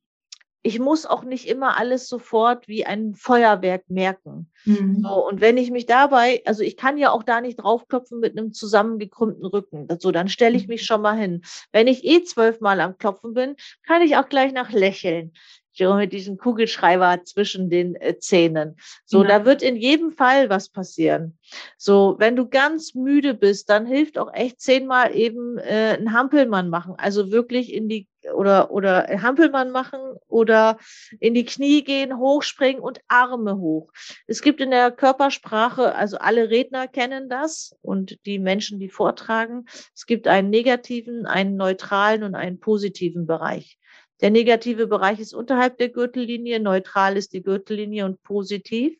ich 0.63 0.79
muss 0.79 1.07
auch 1.07 1.23
nicht 1.23 1.47
immer 1.47 1.77
alles 1.77 2.07
sofort 2.07 2.67
wie 2.67 2.85
ein 2.85 3.15
Feuerwerk 3.15 3.89
merken. 3.89 4.51
Mhm. 4.65 5.01
So, 5.03 5.27
und 5.27 5.41
wenn 5.41 5.57
ich 5.57 5.71
mich 5.71 5.87
dabei, 5.87 6.43
also 6.45 6.61
ich 6.61 6.77
kann 6.77 6.97
ja 6.99 7.11
auch 7.11 7.23
da 7.23 7.41
nicht 7.41 7.57
draufklopfen 7.57 8.19
mit 8.19 8.37
einem 8.37 8.53
zusammengekrümmten 8.53 9.45
Rücken. 9.45 9.87
So, 9.99 10.11
dann 10.11 10.29
stelle 10.29 10.55
ich 10.55 10.67
mich 10.67 10.81
mhm. 10.81 10.85
schon 10.85 11.01
mal 11.01 11.17
hin. 11.17 11.41
Wenn 11.71 11.87
ich 11.87 12.03
eh 12.03 12.23
zwölfmal 12.23 12.79
am 12.79 12.97
Klopfen 12.97 13.33
bin, 13.33 13.55
kann 13.87 14.03
ich 14.03 14.17
auch 14.17 14.29
gleich 14.29 14.53
nach 14.53 14.71
lächeln 14.71 15.33
mit 15.79 16.13
diesem 16.13 16.37
Kugelschreiber 16.37 17.23
zwischen 17.23 17.69
den 17.69 17.95
äh, 17.95 18.17
Zähnen. 18.19 18.77
So, 19.05 19.23
ja. 19.23 19.29
da 19.29 19.45
wird 19.45 19.61
in 19.61 19.75
jedem 19.75 20.11
Fall 20.11 20.49
was 20.49 20.69
passieren. 20.69 21.37
So, 21.77 22.15
wenn 22.19 22.35
du 22.35 22.47
ganz 22.47 22.95
müde 22.95 23.33
bist, 23.33 23.69
dann 23.69 23.85
hilft 23.85 24.17
auch 24.17 24.33
echt 24.33 24.61
zehnmal 24.61 25.15
eben 25.15 25.57
äh, 25.57 25.97
ein 25.99 26.13
Hampelmann 26.13 26.69
machen. 26.69 26.95
Also 26.97 27.31
wirklich 27.31 27.73
in 27.73 27.89
die 27.89 28.07
oder 28.33 28.71
oder 28.71 29.07
Hampelmann 29.21 29.71
machen 29.71 29.99
oder 30.27 30.77
in 31.19 31.33
die 31.33 31.45
Knie 31.45 31.83
gehen, 31.83 32.17
hochspringen 32.17 32.81
und 32.81 32.99
Arme 33.07 33.57
hoch. 33.57 33.91
Es 34.27 34.41
gibt 34.41 34.61
in 34.61 34.71
der 34.71 34.91
Körpersprache, 34.91 35.95
also 35.95 36.17
alle 36.17 36.49
Redner 36.49 36.87
kennen 36.87 37.29
das 37.29 37.75
und 37.81 38.23
die 38.25 38.39
Menschen, 38.39 38.79
die 38.79 38.89
vortragen, 38.89 39.65
es 39.95 40.05
gibt 40.05 40.27
einen 40.27 40.49
negativen, 40.49 41.25
einen 41.25 41.55
neutralen 41.55 42.23
und 42.23 42.35
einen 42.35 42.59
positiven 42.59 43.25
Bereich. 43.25 43.79
Der 44.21 44.29
negative 44.29 44.87
Bereich 44.87 45.19
ist 45.19 45.33
unterhalb 45.33 45.77
der 45.77 45.89
Gürtellinie, 45.89 46.59
neutral 46.59 47.17
ist 47.17 47.33
die 47.33 47.41
Gürtellinie 47.41 48.05
und 48.05 48.21
positiv. 48.23 48.97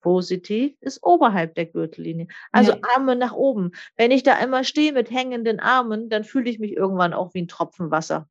Positiv 0.00 0.76
ist 0.80 0.98
oberhalb 1.02 1.54
der 1.54 1.66
Gürtellinie. 1.66 2.26
Also 2.50 2.72
ja. 2.72 2.78
Arme 2.94 3.16
nach 3.16 3.32
oben. 3.32 3.70
Wenn 3.96 4.10
ich 4.10 4.22
da 4.22 4.38
immer 4.42 4.64
stehe 4.64 4.92
mit 4.92 5.10
hängenden 5.10 5.60
Armen, 5.60 6.08
dann 6.08 6.24
fühle 6.24 6.50
ich 6.50 6.58
mich 6.58 6.72
irgendwann 6.72 7.14
auch 7.14 7.32
wie 7.34 7.42
ein 7.42 7.48
Tropfen 7.48 7.90
Wasser. 7.90 8.28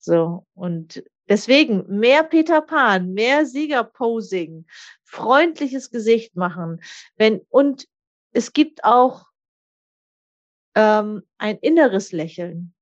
So. 0.00 0.44
Und 0.54 1.04
deswegen 1.28 1.86
mehr 1.86 2.24
Peter 2.24 2.60
Pan, 2.60 3.12
mehr 3.12 3.46
Siegerposing, 3.46 4.66
freundliches 5.04 5.90
Gesicht 5.90 6.36
machen. 6.36 6.82
Wenn, 7.16 7.40
und 7.48 7.86
es 8.32 8.52
gibt 8.52 8.82
auch 8.84 9.26
ähm, 10.74 11.22
ein 11.38 11.58
inneres 11.58 12.12
Lächeln. 12.12 12.74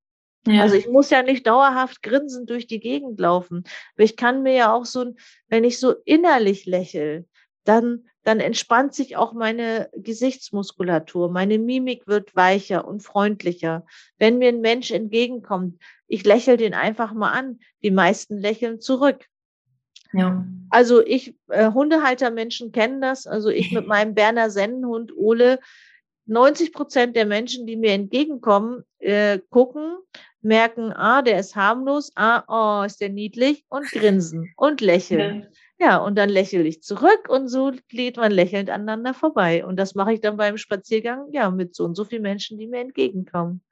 Ja. 0.46 0.62
Also 0.62 0.76
ich 0.76 0.88
muss 0.88 1.10
ja 1.10 1.22
nicht 1.22 1.46
dauerhaft 1.46 2.02
grinsend 2.02 2.48
durch 2.48 2.66
die 2.66 2.80
Gegend 2.80 3.20
laufen. 3.20 3.64
Aber 3.94 4.04
ich 4.04 4.16
kann 4.16 4.42
mir 4.42 4.54
ja 4.54 4.72
auch 4.72 4.86
so, 4.86 5.14
wenn 5.48 5.64
ich 5.64 5.78
so 5.78 5.94
innerlich 6.04 6.66
lächle, 6.66 7.26
dann, 7.64 8.06
dann 8.24 8.40
entspannt 8.40 8.94
sich 8.94 9.16
auch 9.16 9.32
meine 9.32 9.90
Gesichtsmuskulatur. 9.94 11.30
Meine 11.30 11.58
Mimik 11.58 12.06
wird 12.06 12.34
weicher 12.34 12.88
und 12.88 13.02
freundlicher. 13.02 13.84
Wenn 14.18 14.38
mir 14.38 14.48
ein 14.48 14.62
Mensch 14.62 14.90
entgegenkommt, 14.90 15.78
ich 16.06 16.24
lächle 16.24 16.56
den 16.56 16.74
einfach 16.74 17.12
mal 17.12 17.32
an. 17.32 17.60
Die 17.82 17.90
meisten 17.90 18.38
lächeln 18.38 18.80
zurück. 18.80 19.26
Ja. 20.12 20.44
Also 20.70 21.04
ich, 21.04 21.36
äh, 21.48 21.70
Hundehaltermenschen 21.70 22.72
kennen 22.72 23.00
das. 23.00 23.26
Also 23.26 23.50
ich 23.50 23.72
mit 23.72 23.86
meinem 23.86 24.14
Berner 24.14 24.50
Sennenhund 24.50 25.12
Ole, 25.14 25.60
90 26.26 26.72
Prozent 26.72 27.16
der 27.16 27.26
Menschen, 27.26 27.66
die 27.66 27.76
mir 27.76 27.92
entgegenkommen, 27.92 28.84
äh, 28.98 29.40
gucken 29.50 29.96
merken, 30.42 30.92
ah, 30.92 31.22
der 31.22 31.38
ist 31.38 31.56
harmlos, 31.56 32.12
ah, 32.16 32.44
oh, 32.48 32.84
ist 32.84 33.00
der 33.00 33.10
niedlich 33.10 33.64
und 33.68 33.84
grinsen 33.90 34.52
und 34.56 34.80
lächeln. 34.80 35.46
Ja. 35.78 35.86
ja, 35.86 35.96
und 35.98 36.16
dann 36.16 36.28
lächle 36.28 36.62
ich 36.62 36.82
zurück 36.82 37.28
und 37.28 37.48
so 37.48 37.72
geht 37.88 38.16
man 38.16 38.32
lächelnd 38.32 38.70
aneinander 38.70 39.14
vorbei. 39.14 39.64
Und 39.64 39.76
das 39.76 39.94
mache 39.94 40.14
ich 40.14 40.20
dann 40.20 40.36
beim 40.36 40.56
Spaziergang, 40.56 41.28
ja, 41.32 41.50
mit 41.50 41.74
so 41.74 41.84
und 41.84 41.94
so 41.94 42.04
vielen 42.04 42.22
Menschen, 42.22 42.58
die 42.58 42.66
mir 42.66 42.80
entgegenkommen. 42.80 43.62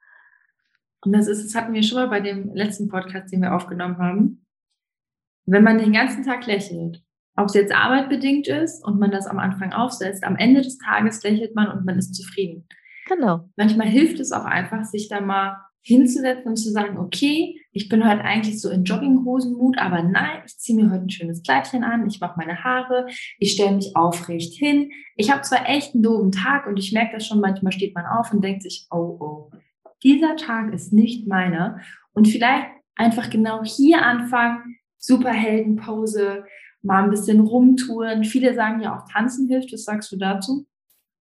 Und 1.01 1.13
das 1.13 1.27
ist, 1.27 1.45
das 1.45 1.55
hatten 1.55 1.73
wir 1.73 1.83
schon 1.83 1.97
mal 1.97 2.09
bei 2.09 2.19
dem 2.19 2.53
letzten 2.53 2.89
Podcast, 2.89 3.31
den 3.31 3.41
wir 3.41 3.55
aufgenommen 3.55 3.97
haben. 3.97 4.45
Wenn 5.45 5.63
man 5.63 5.77
den 5.77 5.93
ganzen 5.93 6.23
Tag 6.23 6.45
lächelt, 6.45 7.01
ob 7.35 7.45
es 7.45 7.53
jetzt 7.53 7.73
arbeitbedingt 7.73 8.47
ist 8.47 8.85
und 8.85 8.99
man 8.99 9.11
das 9.11 9.25
am 9.25 9.39
Anfang 9.39 9.71
aufsetzt, 9.71 10.23
am 10.23 10.35
Ende 10.35 10.61
des 10.61 10.77
Tages 10.77 11.23
lächelt 11.23 11.55
man 11.55 11.69
und 11.69 11.85
man 11.85 11.97
ist 11.97 12.13
zufrieden. 12.13 12.67
Genau. 13.07 13.49
Manchmal 13.55 13.87
hilft 13.87 14.19
es 14.19 14.31
auch 14.31 14.45
einfach, 14.45 14.83
sich 14.83 15.07
da 15.07 15.21
mal 15.21 15.57
hinzusetzen 15.81 16.47
und 16.47 16.57
zu 16.57 16.71
sagen, 16.71 16.97
okay, 16.97 17.59
ich 17.71 17.89
bin 17.89 18.07
heute 18.07 18.21
eigentlich 18.21 18.61
so 18.61 18.69
in 18.69 18.83
Jogginghosenmut, 18.83 19.77
aber 19.77 20.03
nein, 20.03 20.41
ich 20.45 20.57
ziehe 20.57 20.75
mir 20.75 20.91
heute 20.91 21.03
ein 21.03 21.09
schönes 21.09 21.43
Kleidchen 21.43 21.83
an, 21.83 22.07
ich 22.07 22.19
mache 22.19 22.37
meine 22.37 22.63
Haare, 22.63 23.07
ich 23.37 23.53
stelle 23.53 23.75
mich 23.75 23.95
aufrecht 23.95 24.53
hin. 24.53 24.91
Ich 25.15 25.31
habe 25.31 25.41
zwar 25.41 25.69
echt 25.69 25.93
einen 25.93 26.03
doofen 26.03 26.31
Tag 26.31 26.67
und 26.67 26.77
ich 26.77 26.91
merke 26.91 27.13
das 27.13 27.27
schon, 27.27 27.39
manchmal 27.39 27.71
steht 27.71 27.95
man 27.95 28.05
auf 28.05 28.33
und 28.33 28.43
denkt 28.43 28.63
sich, 28.63 28.87
oh, 28.91 29.17
oh, 29.19 29.51
dieser 30.03 30.35
Tag 30.35 30.73
ist 30.73 30.93
nicht 30.93 31.27
meiner. 31.27 31.79
Und 32.13 32.27
vielleicht 32.27 32.67
einfach 32.95 33.29
genau 33.29 33.63
hier 33.63 34.05
anfangen, 34.05 34.77
Superheldenpose, 34.97 36.43
mal 36.81 37.03
ein 37.03 37.09
bisschen 37.09 37.39
rumtouren. 37.39 38.23
Viele 38.23 38.53
sagen 38.53 38.81
ja 38.81 38.97
auch, 38.97 39.11
tanzen 39.11 39.47
hilft. 39.47 39.73
Was 39.73 39.83
sagst 39.83 40.11
du 40.11 40.17
dazu? 40.17 40.65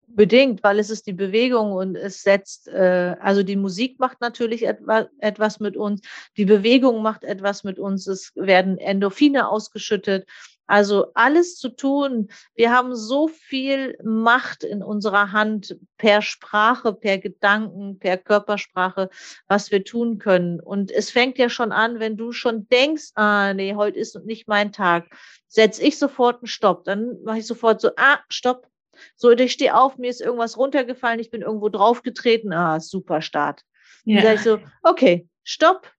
Bedingt, 0.08 0.64
weil 0.64 0.80
es 0.80 0.90
ist 0.90 1.08
die 1.08 1.14
Bewegung 1.14 1.74
und 1.74 1.96
es 1.96 2.22
setzt, 2.24 2.68
äh, 2.68 3.16
also 3.20 3.44
die 3.44 3.56
Musik 3.56 4.00
macht 4.00 4.22
natürlich 4.22 4.66
etwa, 4.66 5.08
etwas 5.20 5.60
mit 5.60 5.76
uns, 5.76 6.02
die 6.38 6.46
Bewegung 6.46 7.02
macht 7.02 7.24
etwas 7.24 7.64
mit 7.64 7.80
uns, 7.80 8.08
es 8.08 8.32
werden 8.36 8.78
Endorphine 8.78 9.50
ausgeschüttet. 9.50 10.28
Also 10.68 11.12
alles 11.14 11.58
zu 11.58 11.70
tun. 11.70 12.30
Wir 12.56 12.72
haben 12.72 12.96
so 12.96 13.28
viel 13.28 13.98
Macht 14.04 14.64
in 14.64 14.82
unserer 14.82 15.32
Hand 15.32 15.78
per 15.98 16.22
Sprache, 16.24 16.94
per 16.94 17.20
Gedanken, 17.20 18.00
per 18.00 18.18
Körpersprache, 18.18 19.10
was 19.48 19.72
wir 19.72 19.84
tun 19.84 20.18
können. 20.18 20.60
Und 20.60 20.92
es 20.92 21.12
fängt 21.12 21.38
ja 21.38 21.50
schon 21.50 21.72
an, 21.72 22.00
wenn 22.00 22.18
du 22.18 22.32
schon 22.32 22.68
denkst, 22.70 23.12
ah, 23.14 23.54
nee, 23.54 23.76
heute 23.76 24.00
ist 24.00 24.16
nicht 24.26 24.48
mein 24.48 24.72
Tag, 24.72 25.06
setz 25.48 25.78
ich 25.80 26.00
sofort 26.00 26.38
einen 26.38 26.48
Stopp. 26.48 26.84
Dann 26.86 27.22
mache 27.24 27.40
ich 27.40 27.48
sofort 27.48 27.80
so, 27.80 27.92
ah, 27.98 28.20
stopp, 28.30 28.68
so, 29.16 29.32
ich 29.32 29.52
stehe 29.52 29.76
auf, 29.76 29.98
mir 29.98 30.10
ist 30.10 30.22
irgendwas 30.22 30.58
runtergefallen, 30.58 31.20
ich 31.20 31.32
bin 31.32 31.42
irgendwo 31.42 31.70
draufgetreten, 31.70 32.54
ah, 32.54 32.80
super 32.80 33.22
Start. 33.22 33.64
Ja. 34.06 34.22
Dann 34.22 34.24
sage 34.24 34.36
ich 34.36 34.42
so, 34.42 34.60
okay, 34.84 35.28
stopp, 35.44 35.92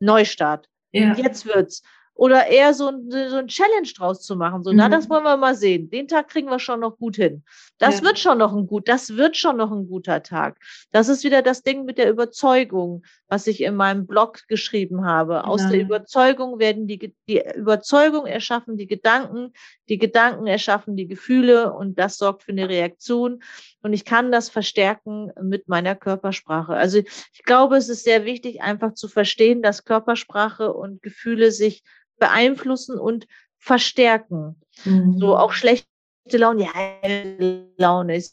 Neustart. 0.00 0.68
Ja. 0.92 1.14
Jetzt 1.14 1.46
wird's 1.46 1.82
oder 2.18 2.48
eher 2.48 2.74
so 2.74 2.88
ein, 2.88 3.08
so 3.08 3.36
ein 3.36 3.46
Challenge 3.46 3.86
draus 3.96 4.22
zu 4.22 4.34
machen. 4.34 4.64
So, 4.64 4.72
mhm. 4.72 4.78
na, 4.78 4.88
das 4.88 5.08
wollen 5.08 5.22
wir 5.22 5.36
mal 5.36 5.54
sehen. 5.54 5.88
Den 5.88 6.08
Tag 6.08 6.28
kriegen 6.28 6.50
wir 6.50 6.58
schon 6.58 6.80
noch 6.80 6.98
gut 6.98 7.14
hin. 7.14 7.44
Das 7.78 8.00
ja. 8.00 8.06
wird 8.06 8.18
schon 8.18 8.38
noch 8.38 8.56
ein 8.56 8.66
gut, 8.66 8.88
das 8.88 9.16
wird 9.16 9.36
schon 9.36 9.56
noch 9.56 9.70
ein 9.70 9.86
guter 9.86 10.24
Tag. 10.24 10.58
Das 10.90 11.08
ist 11.08 11.22
wieder 11.22 11.42
das 11.42 11.62
Ding 11.62 11.84
mit 11.84 11.96
der 11.96 12.10
Überzeugung, 12.10 13.04
was 13.28 13.46
ich 13.46 13.62
in 13.62 13.76
meinem 13.76 14.08
Blog 14.08 14.48
geschrieben 14.48 15.06
habe. 15.06 15.44
Aus 15.44 15.68
der 15.68 15.80
Überzeugung 15.80 16.58
werden 16.58 16.88
die, 16.88 17.14
die 17.28 17.40
Überzeugung 17.54 18.26
erschaffen 18.26 18.76
die 18.76 18.88
Gedanken, 18.88 19.52
die 19.88 19.98
Gedanken 19.98 20.46
erschaffen 20.46 20.96
die 20.96 21.06
Gefühle 21.06 21.72
und 21.72 21.98
das 21.98 22.18
sorgt 22.18 22.42
für 22.42 22.52
eine 22.52 22.68
Reaktion. 22.68 23.42
Und 23.82 23.92
ich 23.92 24.04
kann 24.04 24.30
das 24.32 24.48
verstärken 24.50 25.30
mit 25.40 25.68
meiner 25.68 25.94
Körpersprache. 25.94 26.74
Also 26.74 26.98
ich 26.98 27.42
glaube, 27.44 27.76
es 27.76 27.88
ist 27.88 28.04
sehr 28.04 28.24
wichtig, 28.24 28.60
einfach 28.60 28.94
zu 28.94 29.08
verstehen, 29.08 29.62
dass 29.62 29.84
Körpersprache 29.84 30.72
und 30.72 31.02
Gefühle 31.02 31.52
sich 31.52 31.82
beeinflussen 32.18 32.98
und 32.98 33.26
verstärken. 33.58 34.60
Mhm. 34.84 35.18
So 35.18 35.36
auch 35.36 35.52
schlechte 35.52 35.86
Laune, 36.30 36.64
ja, 36.64 37.66
Laune. 37.76 38.16
Ich 38.16 38.30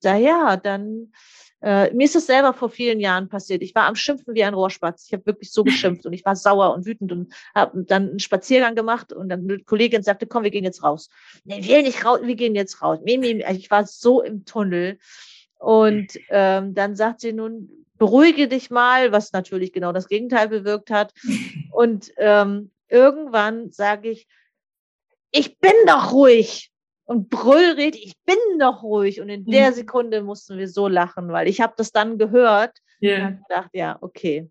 sage, 0.00 0.24
ja, 0.24 0.56
dann 0.56 1.12
äh, 1.62 1.92
mir 1.92 2.04
ist 2.04 2.16
es 2.16 2.26
selber 2.26 2.54
vor 2.54 2.70
vielen 2.70 3.00
Jahren 3.00 3.28
passiert. 3.28 3.62
Ich 3.62 3.74
war 3.74 3.84
am 3.84 3.94
Schimpfen 3.94 4.34
wie 4.34 4.44
ein 4.44 4.54
Rohrspatz. 4.54 5.06
Ich 5.06 5.12
habe 5.12 5.26
wirklich 5.26 5.52
so 5.52 5.62
geschimpft 5.64 6.06
und 6.06 6.12
ich 6.12 6.24
war 6.24 6.36
sauer 6.36 6.72
und 6.74 6.86
wütend 6.86 7.12
und 7.12 7.32
habe 7.54 7.84
dann 7.84 8.10
einen 8.10 8.18
Spaziergang 8.18 8.74
gemacht 8.74 9.12
und 9.12 9.28
dann 9.28 9.40
eine 9.40 9.58
Kollegin 9.60 10.02
sagte, 10.02 10.26
komm, 10.26 10.44
wir 10.44 10.50
gehen 10.50 10.64
jetzt 10.64 10.82
raus. 10.82 11.10
Nee, 11.44 11.62
wir 11.62 11.82
nicht 11.82 12.04
raus, 12.04 12.20
wir 12.22 12.34
gehen 12.34 12.54
jetzt 12.54 12.82
raus. 12.82 12.98
Ich 13.04 13.70
war 13.70 13.86
so 13.86 14.22
im 14.22 14.44
Tunnel. 14.44 14.98
Und 15.58 16.18
ähm, 16.30 16.74
dann 16.74 16.96
sagt 16.96 17.20
sie 17.20 17.34
nun, 17.34 17.68
beruhige 17.98 18.48
dich 18.48 18.70
mal, 18.70 19.12
was 19.12 19.32
natürlich 19.32 19.74
genau 19.74 19.92
das 19.92 20.08
Gegenteil 20.08 20.48
bewirkt 20.48 20.90
hat. 20.90 21.12
Und 21.70 22.10
ähm, 22.16 22.70
irgendwann 22.88 23.70
sage 23.70 24.10
ich, 24.10 24.26
ich 25.30 25.58
bin 25.58 25.74
doch 25.86 26.12
ruhig 26.12 26.69
und 27.10 27.28
brüll 27.28 27.72
red, 27.72 27.96
ich 27.96 28.14
bin 28.24 28.36
doch 28.60 28.84
ruhig. 28.84 29.20
Und 29.20 29.30
in 29.30 29.42
mhm. 29.42 29.50
der 29.50 29.72
Sekunde 29.72 30.22
mussten 30.22 30.56
wir 30.58 30.68
so 30.68 30.86
lachen, 30.86 31.32
weil 31.32 31.48
ich 31.48 31.60
habe 31.60 31.74
das 31.76 31.90
dann 31.90 32.18
gehört 32.18 32.78
yeah. 33.02 33.26
und 33.26 33.42
gedacht, 33.48 33.70
ja, 33.72 33.98
okay. 34.00 34.48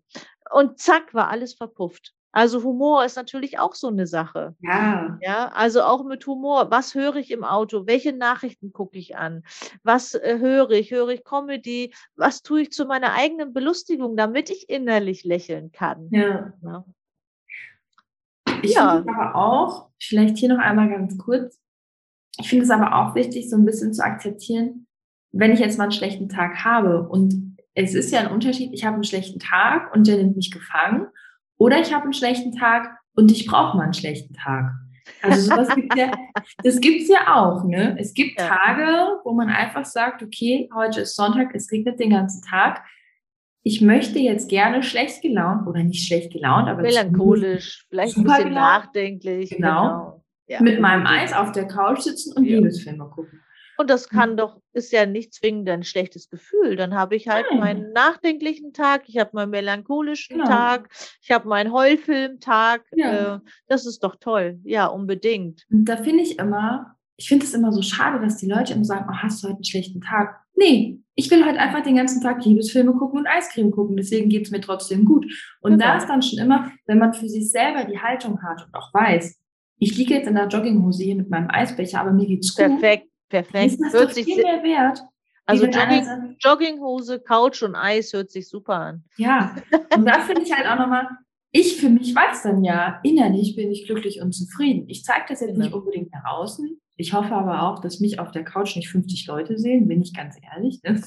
Und 0.50 0.78
zack, 0.78 1.14
war 1.14 1.30
alles 1.30 1.54
verpufft. 1.54 2.12
Also 2.32 2.62
Humor 2.62 3.02
ist 3.06 3.16
natürlich 3.16 3.58
auch 3.58 3.74
so 3.74 3.88
eine 3.88 4.06
Sache. 4.06 4.54
Ja. 4.60 5.18
Ja, 5.22 5.48
also 5.54 5.80
auch 5.80 6.04
mit 6.04 6.26
Humor. 6.26 6.70
Was 6.70 6.94
höre 6.94 7.16
ich 7.16 7.30
im 7.30 7.44
Auto? 7.44 7.86
Welche 7.86 8.12
Nachrichten 8.12 8.74
gucke 8.74 8.98
ich 8.98 9.16
an? 9.16 9.42
Was 9.82 10.12
äh, 10.12 10.36
höre 10.38 10.72
ich? 10.72 10.90
Höre 10.90 11.08
ich 11.08 11.24
Comedy? 11.24 11.94
Was 12.14 12.42
tue 12.42 12.60
ich 12.60 12.72
zu 12.72 12.84
meiner 12.84 13.14
eigenen 13.14 13.54
Belustigung, 13.54 14.18
damit 14.18 14.50
ich 14.50 14.68
innerlich 14.68 15.24
lächeln 15.24 15.72
kann? 15.72 16.08
Ja. 16.10 16.52
ja. 16.62 16.84
Ich 18.60 18.74
ja. 18.74 18.96
finde 18.96 19.14
aber 19.14 19.34
auch, 19.34 19.88
vielleicht 19.98 20.36
hier 20.36 20.50
noch 20.50 20.58
einmal 20.58 20.90
ganz 20.90 21.16
kurz, 21.16 21.58
ich 22.40 22.48
finde 22.48 22.64
es 22.64 22.70
aber 22.70 22.94
auch 22.96 23.14
wichtig, 23.14 23.50
so 23.50 23.56
ein 23.56 23.64
bisschen 23.64 23.92
zu 23.92 24.04
akzeptieren, 24.04 24.86
wenn 25.32 25.52
ich 25.52 25.60
jetzt 25.60 25.78
mal 25.78 25.84
einen 25.84 25.92
schlechten 25.92 26.28
Tag 26.28 26.64
habe 26.64 27.08
und 27.08 27.56
es 27.74 27.94
ist 27.94 28.12
ja 28.12 28.20
ein 28.20 28.32
Unterschied, 28.32 28.72
ich 28.72 28.84
habe 28.84 28.94
einen 28.94 29.04
schlechten 29.04 29.38
Tag 29.38 29.94
und 29.94 30.06
der 30.06 30.16
nimmt 30.16 30.36
mich 30.36 30.50
gefangen 30.50 31.06
oder 31.56 31.80
ich 31.80 31.92
habe 31.92 32.04
einen 32.04 32.12
schlechten 32.12 32.52
Tag 32.52 32.98
und 33.14 33.30
ich 33.30 33.46
brauche 33.46 33.76
mal 33.76 33.84
einen 33.84 33.94
schlechten 33.94 34.34
Tag. 34.34 34.72
Also 35.22 35.50
sowas 35.50 35.68
gibt 35.74 35.96
ja, 35.96 36.10
das 36.64 36.80
gibt's 36.80 37.08
ja 37.08 37.36
auch, 37.36 37.64
ne? 37.64 37.96
Es 37.98 38.14
gibt 38.14 38.40
ja. 38.40 38.48
Tage, 38.48 39.20
wo 39.24 39.32
man 39.32 39.48
einfach 39.48 39.84
sagt, 39.84 40.22
okay, 40.22 40.68
heute 40.74 41.02
ist 41.02 41.14
Sonntag, 41.14 41.54
es 41.54 41.70
regnet 41.70 42.00
den 42.00 42.10
ganzen 42.10 42.42
Tag. 42.42 42.82
Ich 43.62 43.80
möchte 43.80 44.18
jetzt 44.18 44.48
gerne 44.48 44.82
schlecht 44.82 45.20
gelaunt 45.22 45.66
oder 45.68 45.82
nicht 45.82 46.06
schlecht 46.06 46.32
gelaunt, 46.32 46.68
aber 46.68 46.82
melancholisch, 46.82 47.86
vielleicht 47.88 48.16
ein 48.16 48.24
bisschen 48.24 48.48
gelaunt. 48.48 48.54
nachdenklich. 48.54 49.50
Genau. 49.50 49.82
genau 49.82 50.19
ja, 50.50 50.60
mit 50.60 50.80
meinem 50.80 51.06
Eis 51.06 51.32
auf 51.32 51.52
der 51.52 51.68
Couch 51.68 52.00
sitzen 52.00 52.36
und 52.36 52.44
ja. 52.44 52.56
Liebesfilme 52.56 53.08
gucken. 53.08 53.40
Und 53.78 53.88
das 53.88 54.10
kann 54.10 54.36
doch, 54.36 54.60
ist 54.74 54.92
ja 54.92 55.06
nicht 55.06 55.32
zwingend 55.32 55.66
ein 55.70 55.84
schlechtes 55.84 56.28
Gefühl. 56.28 56.76
Dann 56.76 56.94
habe 56.94 57.16
ich 57.16 57.28
halt 57.28 57.46
Nein. 57.50 57.60
meinen 57.60 57.92
nachdenklichen 57.92 58.74
Tag, 58.74 59.04
ich 59.06 59.16
habe 59.16 59.30
meinen 59.32 59.50
melancholischen 59.50 60.36
genau. 60.36 60.50
Tag, 60.50 60.90
ich 61.22 61.30
habe 61.30 61.48
meinen 61.48 61.72
Heulfilmtag. 61.72 62.82
Ja. 62.94 63.36
Äh, 63.36 63.38
das 63.68 63.86
ist 63.86 64.04
doch 64.04 64.16
toll. 64.16 64.60
Ja, 64.64 64.86
unbedingt. 64.86 65.64
Und 65.70 65.86
da 65.86 65.96
finde 65.96 66.24
ich 66.24 66.38
immer, 66.38 66.94
ich 67.16 67.28
finde 67.28 67.46
es 67.46 67.54
immer 67.54 67.72
so 67.72 67.80
schade, 67.80 68.20
dass 68.20 68.36
die 68.36 68.50
Leute 68.50 68.74
immer 68.74 68.84
sagen, 68.84 69.06
oh, 69.08 69.16
hast 69.16 69.42
du 69.42 69.48
heute 69.48 69.56
einen 69.56 69.64
schlechten 69.64 70.02
Tag? 70.02 70.40
Nee, 70.56 71.00
ich 71.14 71.30
will 71.30 71.46
halt 71.46 71.56
einfach 71.56 71.82
den 71.82 71.96
ganzen 71.96 72.20
Tag 72.20 72.44
Liebesfilme 72.44 72.92
gucken 72.92 73.20
und 73.20 73.26
Eiscreme 73.26 73.70
gucken. 73.70 73.96
Deswegen 73.96 74.28
geht 74.28 74.44
es 74.44 74.50
mir 74.50 74.60
trotzdem 74.60 75.06
gut. 75.06 75.24
Und 75.62 75.72
genau. 75.72 75.86
da 75.86 75.96
ist 75.96 76.06
dann 76.06 76.20
schon 76.20 76.38
immer, 76.38 76.70
wenn 76.84 76.98
man 76.98 77.14
für 77.14 77.30
sich 77.30 77.50
selber 77.50 77.84
die 77.84 77.98
Haltung 77.98 78.42
hat 78.42 78.66
und 78.66 78.74
auch 78.74 78.92
weiß, 78.92 79.39
ich 79.80 79.96
liege 79.96 80.14
jetzt 80.14 80.28
in 80.28 80.34
der 80.34 80.46
Jogginghose 80.46 81.02
hier 81.02 81.16
mit 81.16 81.30
meinem 81.30 81.48
Eisbecher, 81.50 82.00
aber 82.00 82.12
mir 82.12 82.26
geht's 82.26 82.54
gut. 82.54 82.66
Perfekt, 82.66 83.08
perfekt. 83.28 83.72
Ist 83.72 83.80
das 83.80 83.92
hört 83.94 84.14
sich 84.14 84.26
viel 84.26 84.42
mehr 84.42 84.62
wert. 84.62 85.02
Also 85.46 85.66
Jogging, 85.66 86.36
Jogginghose, 86.38 87.18
Couch 87.18 87.62
und 87.62 87.74
Eis 87.74 88.12
hört 88.12 88.30
sich 88.30 88.48
super 88.48 88.74
an. 88.74 89.04
Ja, 89.16 89.56
und 89.96 90.04
da 90.04 90.20
finde 90.20 90.42
ich 90.42 90.52
halt 90.52 90.66
auch 90.66 90.78
nochmal, 90.78 91.08
ich 91.50 91.80
für 91.80 91.88
mich 91.88 92.14
weiß 92.14 92.42
dann 92.42 92.62
ja, 92.62 93.00
innerlich 93.02 93.56
bin 93.56 93.72
ich 93.72 93.86
glücklich 93.86 94.20
und 94.20 94.32
zufrieden. 94.32 94.88
Ich 94.88 95.02
zeige 95.02 95.24
das 95.28 95.40
jetzt 95.40 95.54
genau. 95.54 95.64
nicht 95.64 95.74
unbedingt 95.74 96.12
nach 96.12 96.24
außen. 96.24 96.78
Ich 96.96 97.14
hoffe 97.14 97.34
aber 97.34 97.62
auch, 97.62 97.80
dass 97.80 97.98
mich 97.98 98.20
auf 98.20 98.30
der 98.30 98.44
Couch 98.44 98.76
nicht 98.76 98.90
50 98.90 99.26
Leute 99.26 99.58
sehen, 99.58 99.88
bin 99.88 100.02
ich 100.02 100.14
ganz 100.14 100.36
ehrlich. 100.52 100.80
Ne? 100.84 101.02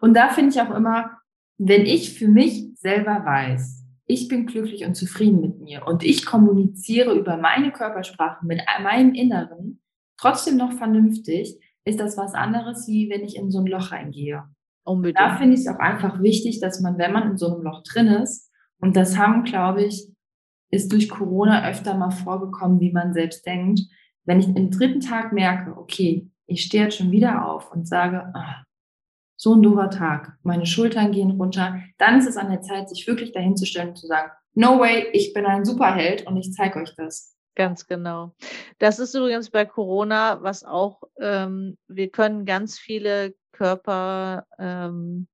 Und 0.00 0.14
da 0.14 0.30
finde 0.30 0.50
ich 0.50 0.60
auch 0.60 0.74
immer, 0.74 1.18
wenn 1.58 1.86
ich 1.86 2.18
für 2.18 2.26
mich 2.26 2.70
selber 2.74 3.24
weiß, 3.24 3.81
ich 4.06 4.28
bin 4.28 4.46
glücklich 4.46 4.84
und 4.84 4.94
zufrieden 4.94 5.40
mit 5.40 5.60
mir 5.60 5.86
und 5.86 6.02
ich 6.04 6.26
kommuniziere 6.26 7.14
über 7.14 7.36
meine 7.36 7.72
Körpersprache 7.72 8.44
mit 8.44 8.60
meinem 8.82 9.14
Inneren 9.14 9.80
trotzdem 10.16 10.56
noch 10.56 10.72
vernünftig, 10.72 11.58
ist 11.84 12.00
das 12.00 12.16
was 12.16 12.34
anderes, 12.34 12.86
wie 12.86 13.10
wenn 13.10 13.24
ich 13.24 13.36
in 13.36 13.50
so 13.50 13.60
ein 13.60 13.66
Loch 13.66 13.90
reingehe. 13.90 14.44
Unbedingt. 14.84 15.18
Da 15.18 15.36
finde 15.36 15.54
ich 15.54 15.60
es 15.60 15.68
auch 15.68 15.78
einfach 15.78 16.22
wichtig, 16.22 16.60
dass 16.60 16.80
man, 16.80 16.98
wenn 16.98 17.12
man 17.12 17.30
in 17.32 17.36
so 17.36 17.52
einem 17.52 17.62
Loch 17.62 17.82
drin 17.82 18.06
ist, 18.06 18.50
und 18.80 18.96
das 18.96 19.16
haben, 19.16 19.44
glaube 19.44 19.84
ich, 19.84 20.08
ist 20.70 20.90
durch 20.92 21.08
Corona 21.08 21.68
öfter 21.68 21.96
mal 21.96 22.10
vorgekommen, 22.10 22.80
wie 22.80 22.92
man 22.92 23.12
selbst 23.12 23.46
denkt, 23.46 23.80
wenn 24.24 24.40
ich 24.40 24.48
im 24.48 24.70
dritten 24.70 25.00
Tag 25.00 25.32
merke, 25.32 25.76
okay, 25.76 26.28
ich 26.46 26.64
stehe 26.64 26.84
jetzt 26.84 26.96
schon 26.96 27.12
wieder 27.12 27.46
auf 27.46 27.70
und 27.70 27.86
sage, 27.86 28.32
ach, 28.34 28.64
so 29.42 29.56
ein 29.56 29.62
doofer 29.62 29.90
Tag, 29.90 30.38
meine 30.44 30.66
Schultern 30.66 31.10
gehen 31.10 31.32
runter, 31.32 31.80
dann 31.98 32.16
ist 32.16 32.28
es 32.28 32.36
an 32.36 32.48
der 32.48 32.62
Zeit, 32.62 32.88
sich 32.88 33.08
wirklich 33.08 33.32
dahin 33.32 33.56
zu 33.56 33.66
stellen 33.66 33.88
und 33.88 33.98
zu 33.98 34.06
sagen, 34.06 34.30
no 34.54 34.78
way, 34.78 35.08
ich 35.12 35.32
bin 35.32 35.46
ein 35.46 35.64
Superheld 35.64 36.24
und 36.28 36.36
ich 36.36 36.52
zeige 36.52 36.78
euch 36.78 36.94
das. 36.94 37.36
Ganz 37.56 37.88
genau. 37.88 38.36
Das 38.78 39.00
ist 39.00 39.16
übrigens 39.16 39.50
bei 39.50 39.64
Corona, 39.64 40.40
was 40.42 40.62
auch, 40.62 41.02
ähm, 41.18 41.76
wir 41.88 42.08
können 42.10 42.44
ganz 42.44 42.78
viele 42.78 43.34
Körper, 43.50 44.46
ähm, 44.60 45.26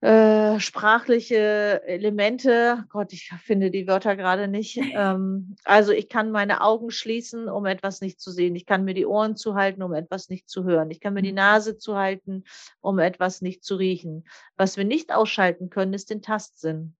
äh, 0.00 0.58
sprachliche 0.60 1.82
Elemente. 1.84 2.84
Gott, 2.88 3.12
ich 3.12 3.30
finde 3.44 3.70
die 3.70 3.86
Wörter 3.86 4.16
gerade 4.16 4.48
nicht. 4.48 4.78
Ähm, 4.92 5.56
also 5.64 5.92
ich 5.92 6.08
kann 6.08 6.30
meine 6.30 6.62
Augen 6.62 6.90
schließen, 6.90 7.48
um 7.48 7.66
etwas 7.66 8.00
nicht 8.00 8.20
zu 8.20 8.30
sehen. 8.30 8.56
Ich 8.56 8.66
kann 8.66 8.84
mir 8.84 8.94
die 8.94 9.06
Ohren 9.06 9.36
zuhalten, 9.36 9.82
um 9.82 9.92
etwas 9.92 10.28
nicht 10.28 10.48
zu 10.48 10.64
hören. 10.64 10.90
Ich 10.90 11.00
kann 11.00 11.14
mir 11.14 11.22
die 11.22 11.30
mhm. 11.30 11.36
Nase 11.36 11.78
zuhalten, 11.78 12.44
um 12.80 12.98
etwas 12.98 13.40
nicht 13.40 13.62
zu 13.62 13.76
riechen. 13.76 14.24
Was 14.56 14.76
wir 14.76 14.84
nicht 14.84 15.12
ausschalten 15.12 15.70
können, 15.70 15.92
ist 15.94 16.10
den 16.10 16.22
Tastsinn. 16.22 16.96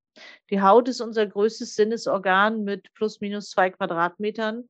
Die 0.51 0.61
Haut 0.61 0.89
ist 0.89 1.01
unser 1.01 1.27
größtes 1.27 1.75
Sinnesorgan 1.75 2.65
mit 2.65 2.93
plus 2.95 3.21
minus 3.21 3.51
zwei 3.51 3.71
Quadratmetern. 3.71 4.69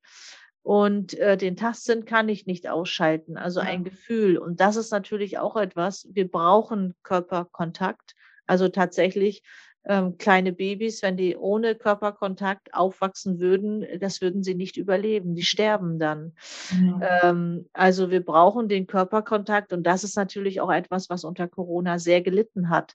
Und 0.62 1.14
äh, 1.14 1.37
den 1.37 1.57
Tastsinn 1.57 2.05
kann 2.05 2.29
ich 2.29 2.46
nicht 2.46 2.68
ausschalten, 2.68 3.37
also 3.37 3.61
ein 3.61 3.83
Gefühl. 3.83 4.37
Und 4.37 4.61
das 4.61 4.77
ist 4.77 4.90
natürlich 4.90 5.38
auch 5.38 5.57
etwas, 5.57 6.07
wir 6.12 6.31
brauchen 6.31 6.94
Körperkontakt. 7.03 8.14
Also 8.46 8.68
tatsächlich 8.68 9.42
ähm, 9.85 10.18
kleine 10.18 10.53
Babys, 10.53 11.03
wenn 11.03 11.16
die 11.16 11.37
ohne 11.37 11.75
Körperkontakt 11.75 12.75
aufwachsen 12.75 13.40
würden, 13.40 13.87
das 13.99 14.20
würden 14.20 14.42
sie 14.42 14.55
nicht 14.55 14.77
überleben. 14.77 15.35
Die 15.35 15.44
sterben 15.44 15.99
dann. 15.99 16.35
Mhm. 16.73 17.03
Ähm, 17.23 17.68
also 17.73 18.11
wir 18.11 18.23
brauchen 18.23 18.68
den 18.68 18.87
Körperkontakt 18.87 19.73
und 19.73 19.85
das 19.85 20.05
ist 20.05 20.16
natürlich 20.16 20.61
auch 20.61 20.70
etwas, 20.70 21.09
was 21.09 21.25
unter 21.25 21.49
Corona 21.49 21.99
sehr 21.99 22.20
gelitten 22.20 22.68
hat, 22.68 22.94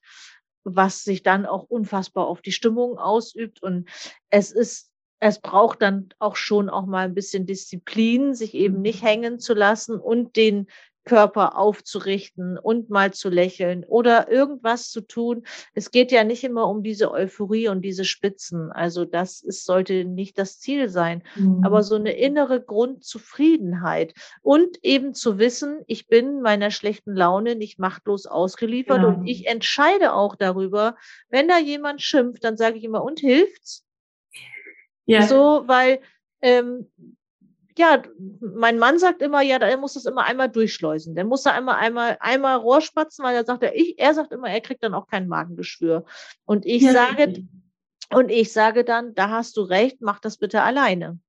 was 0.63 1.03
sich 1.03 1.23
dann 1.23 1.47
auch 1.47 1.63
unfassbar 1.63 2.27
auf 2.27 2.41
die 2.41 2.51
Stimmung 2.51 2.99
ausübt. 2.99 3.63
Und 3.63 3.89
es 4.29 4.51
ist 4.51 4.91
es 5.27 5.39
braucht 5.39 5.81
dann 5.81 6.09
auch 6.19 6.35
schon 6.35 6.69
auch 6.69 6.85
mal 6.85 7.05
ein 7.05 7.15
bisschen 7.15 7.45
Disziplin, 7.45 8.35
sich 8.35 8.53
eben 8.53 8.81
nicht 8.81 9.01
mhm. 9.01 9.07
hängen 9.07 9.39
zu 9.39 9.53
lassen 9.53 9.99
und 9.99 10.35
den 10.35 10.67
Körper 11.03 11.57
aufzurichten 11.57 12.57
und 12.57 12.89
mal 12.89 13.13
zu 13.13 13.29
lächeln 13.29 13.85
oder 13.85 14.31
irgendwas 14.31 14.89
zu 14.89 15.01
tun. 15.01 15.45
Es 15.73 15.91
geht 15.91 16.11
ja 16.11 16.23
nicht 16.23 16.43
immer 16.43 16.67
um 16.67 16.81
diese 16.81 17.11
Euphorie 17.11 17.69
und 17.69 17.81
diese 17.83 18.05
Spitzen. 18.05 18.71
Also 18.71 19.05
das 19.05 19.41
ist, 19.41 19.65
sollte 19.65 20.03
nicht 20.03 20.37
das 20.39 20.59
Ziel 20.59 20.89
sein, 20.89 21.23
mhm. 21.35 21.63
aber 21.63 21.83
so 21.83 21.95
eine 21.95 22.11
innere 22.11 22.61
Grundzufriedenheit 22.61 24.15
und 24.41 24.83
eben 24.83 25.13
zu 25.13 25.37
wissen, 25.37 25.79
ich 25.85 26.07
bin 26.07 26.41
meiner 26.41 26.71
schlechten 26.71 27.15
Laune 27.15 27.55
nicht 27.55 27.77
machtlos 27.77 28.25
ausgeliefert 28.25 29.01
genau. 29.01 29.09
und 29.09 29.27
ich 29.27 29.47
entscheide 29.47 30.13
auch 30.13 30.35
darüber, 30.35 30.97
wenn 31.29 31.47
da 31.47 31.59
jemand 31.59 32.01
schimpft, 32.01 32.43
dann 32.43 32.57
sage 32.57 32.77
ich 32.77 32.83
immer, 32.83 33.03
und 33.03 33.19
hilft's? 33.19 33.85
Ja. 35.05 35.23
So, 35.23 35.63
weil 35.65 36.01
ähm, 36.41 36.87
ja, 37.77 38.01
mein 38.39 38.77
Mann 38.79 38.99
sagt 38.99 39.21
immer, 39.21 39.41
ja, 39.41 39.59
der 39.59 39.77
muss 39.77 39.93
das 39.95 40.05
immer 40.05 40.23
einmal 40.23 40.49
durchschleusen. 40.49 41.15
Der 41.15 41.25
muss 41.25 41.43
da 41.43 41.51
einmal, 41.51 41.75
einmal, 41.75 42.17
einmal 42.21 42.57
Rohrspatzen, 42.57 43.25
weil 43.25 43.35
er 43.35 43.45
sagt, 43.45 43.63
er, 43.63 43.75
ich, 43.75 43.99
er 43.99 44.13
sagt 44.13 44.31
immer, 44.31 44.49
er 44.49 44.61
kriegt 44.61 44.83
dann 44.83 44.93
auch 44.93 45.07
kein 45.07 45.27
Magengeschwür. 45.27 46.05
Und 46.45 46.65
ich 46.65 46.83
ja. 46.83 46.93
sage, 46.93 47.45
und 48.13 48.29
ich 48.29 48.53
sage 48.53 48.85
dann, 48.85 49.13
da 49.13 49.29
hast 49.29 49.57
du 49.57 49.61
recht, 49.61 49.97
mach 49.99 50.19
das 50.19 50.37
bitte 50.37 50.61
alleine. 50.61 51.19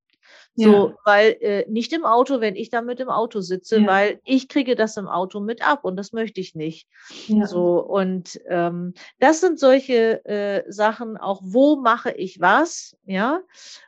So, 0.56 0.88
ja. 0.88 0.94
weil 1.04 1.36
äh, 1.40 1.66
nicht 1.68 1.92
im 1.92 2.04
Auto, 2.04 2.40
wenn 2.40 2.56
ich 2.56 2.70
damit 2.70 2.98
im 3.00 3.10
Auto 3.10 3.40
sitze, 3.40 3.80
ja. 3.80 3.86
weil 3.86 4.20
ich 4.24 4.48
kriege 4.48 4.74
das 4.74 4.96
im 4.96 5.06
Auto 5.06 5.38
mit 5.38 5.66
ab 5.66 5.84
und 5.84 5.96
das 5.96 6.12
möchte 6.12 6.40
ich 6.40 6.54
nicht. 6.54 6.88
Ja. 7.26 7.46
So, 7.46 7.78
und 7.78 8.40
ähm, 8.48 8.94
das 9.18 9.40
sind 9.40 9.58
solche 9.58 10.24
äh, 10.24 10.64
Sachen, 10.72 11.18
auch 11.18 11.40
wo 11.44 11.76
mache 11.76 12.12
ich 12.12 12.40
was, 12.40 12.96
ja, 13.04 13.42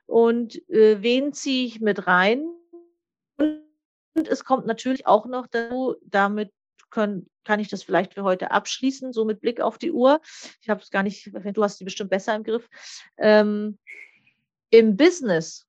und 0.07 0.57
äh, 0.69 1.03
wen 1.03 1.33
ziehe 1.33 1.67
ich 1.67 1.81
mit 1.81 2.07
rein? 2.07 2.45
es 4.27 4.45
kommt 4.45 4.67
natürlich 4.67 5.07
auch 5.07 5.27
noch 5.27 5.47
dazu, 5.47 5.95
damit 6.03 6.53
können, 6.91 7.29
kann 7.45 7.61
ich 7.61 7.69
das 7.69 7.83
vielleicht 7.83 8.15
für 8.15 8.25
heute 8.25 8.51
abschließen, 8.51 9.13
so 9.13 9.25
mit 9.25 9.41
Blick 9.41 9.61
auf 9.61 9.79
die 9.79 9.93
Uhr. 9.93 10.21
Ich 10.61 10.69
habe 10.69 10.81
es 10.83 10.91
gar 10.91 11.03
nicht, 11.03 11.31
du 11.33 11.63
hast 11.63 11.79
die 11.79 11.85
bestimmt 11.85 12.11
besser 12.11 12.35
im 12.35 12.45
Griff. 12.45 12.69
Ähm, 13.19 13.79
Im 14.71 14.97
Business, 14.97 15.68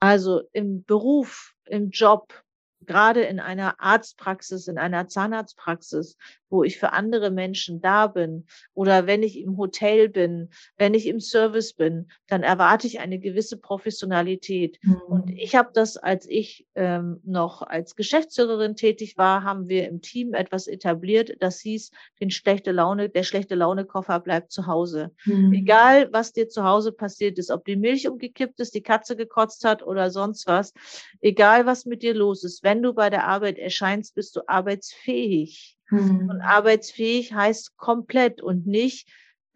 also 0.00 0.42
im 0.52 0.84
Beruf, 0.84 1.54
im 1.66 1.90
Job, 1.90 2.32
gerade 2.80 3.22
in 3.22 3.40
einer 3.40 3.80
Arztpraxis, 3.80 4.68
in 4.68 4.78
einer 4.78 5.08
Zahnarztpraxis, 5.08 6.16
wo 6.50 6.64
ich 6.64 6.78
für 6.78 6.92
andere 6.92 7.30
Menschen 7.30 7.80
da 7.80 8.06
bin 8.06 8.46
oder 8.74 9.06
wenn 9.06 9.22
ich 9.22 9.38
im 9.38 9.56
Hotel 9.56 10.08
bin, 10.08 10.50
wenn 10.76 10.94
ich 10.94 11.06
im 11.06 11.20
Service 11.20 11.74
bin, 11.74 12.10
dann 12.26 12.42
erwarte 12.42 12.86
ich 12.86 13.00
eine 13.00 13.18
gewisse 13.18 13.56
Professionalität. 13.56 14.78
Mhm. 14.82 15.00
Und 15.08 15.30
ich 15.30 15.54
habe 15.54 15.70
das, 15.72 15.96
als 15.96 16.26
ich 16.28 16.66
ähm, 16.74 17.20
noch 17.24 17.62
als 17.62 17.96
Geschäftsführerin 17.96 18.76
tätig 18.76 19.16
war, 19.16 19.42
haben 19.42 19.68
wir 19.68 19.88
im 19.88 20.00
Team 20.00 20.34
etwas 20.34 20.66
etabliert, 20.66 21.36
das 21.40 21.60
hieß, 21.60 21.90
den 22.20 22.30
schlechte 22.30 22.72
Laune, 22.72 23.08
der 23.08 23.22
schlechte 23.22 23.54
Laune-Koffer 23.54 24.20
bleibt 24.20 24.52
zu 24.52 24.66
Hause. 24.66 25.10
Mhm. 25.24 25.52
Egal, 25.52 26.12
was 26.12 26.32
dir 26.32 26.48
zu 26.48 26.64
Hause 26.64 26.92
passiert 26.92 27.38
ist, 27.38 27.50
ob 27.50 27.64
die 27.64 27.76
Milch 27.76 28.08
umgekippt 28.08 28.60
ist, 28.60 28.74
die 28.74 28.82
Katze 28.82 29.16
gekotzt 29.16 29.64
hat 29.64 29.82
oder 29.82 30.10
sonst 30.10 30.46
was, 30.46 30.72
egal 31.20 31.66
was 31.66 31.84
mit 31.84 32.02
dir 32.02 32.14
los 32.14 32.44
ist, 32.44 32.62
wenn 32.62 32.82
du 32.82 32.92
bei 32.92 33.10
der 33.10 33.26
Arbeit 33.26 33.58
erscheinst, 33.58 34.14
bist 34.14 34.36
du 34.36 34.40
arbeitsfähig. 34.46 35.77
Mhm. 35.90 36.28
Und 36.30 36.40
arbeitsfähig 36.40 37.32
heißt 37.32 37.76
komplett 37.76 38.42
und 38.42 38.66
nicht 38.66 39.08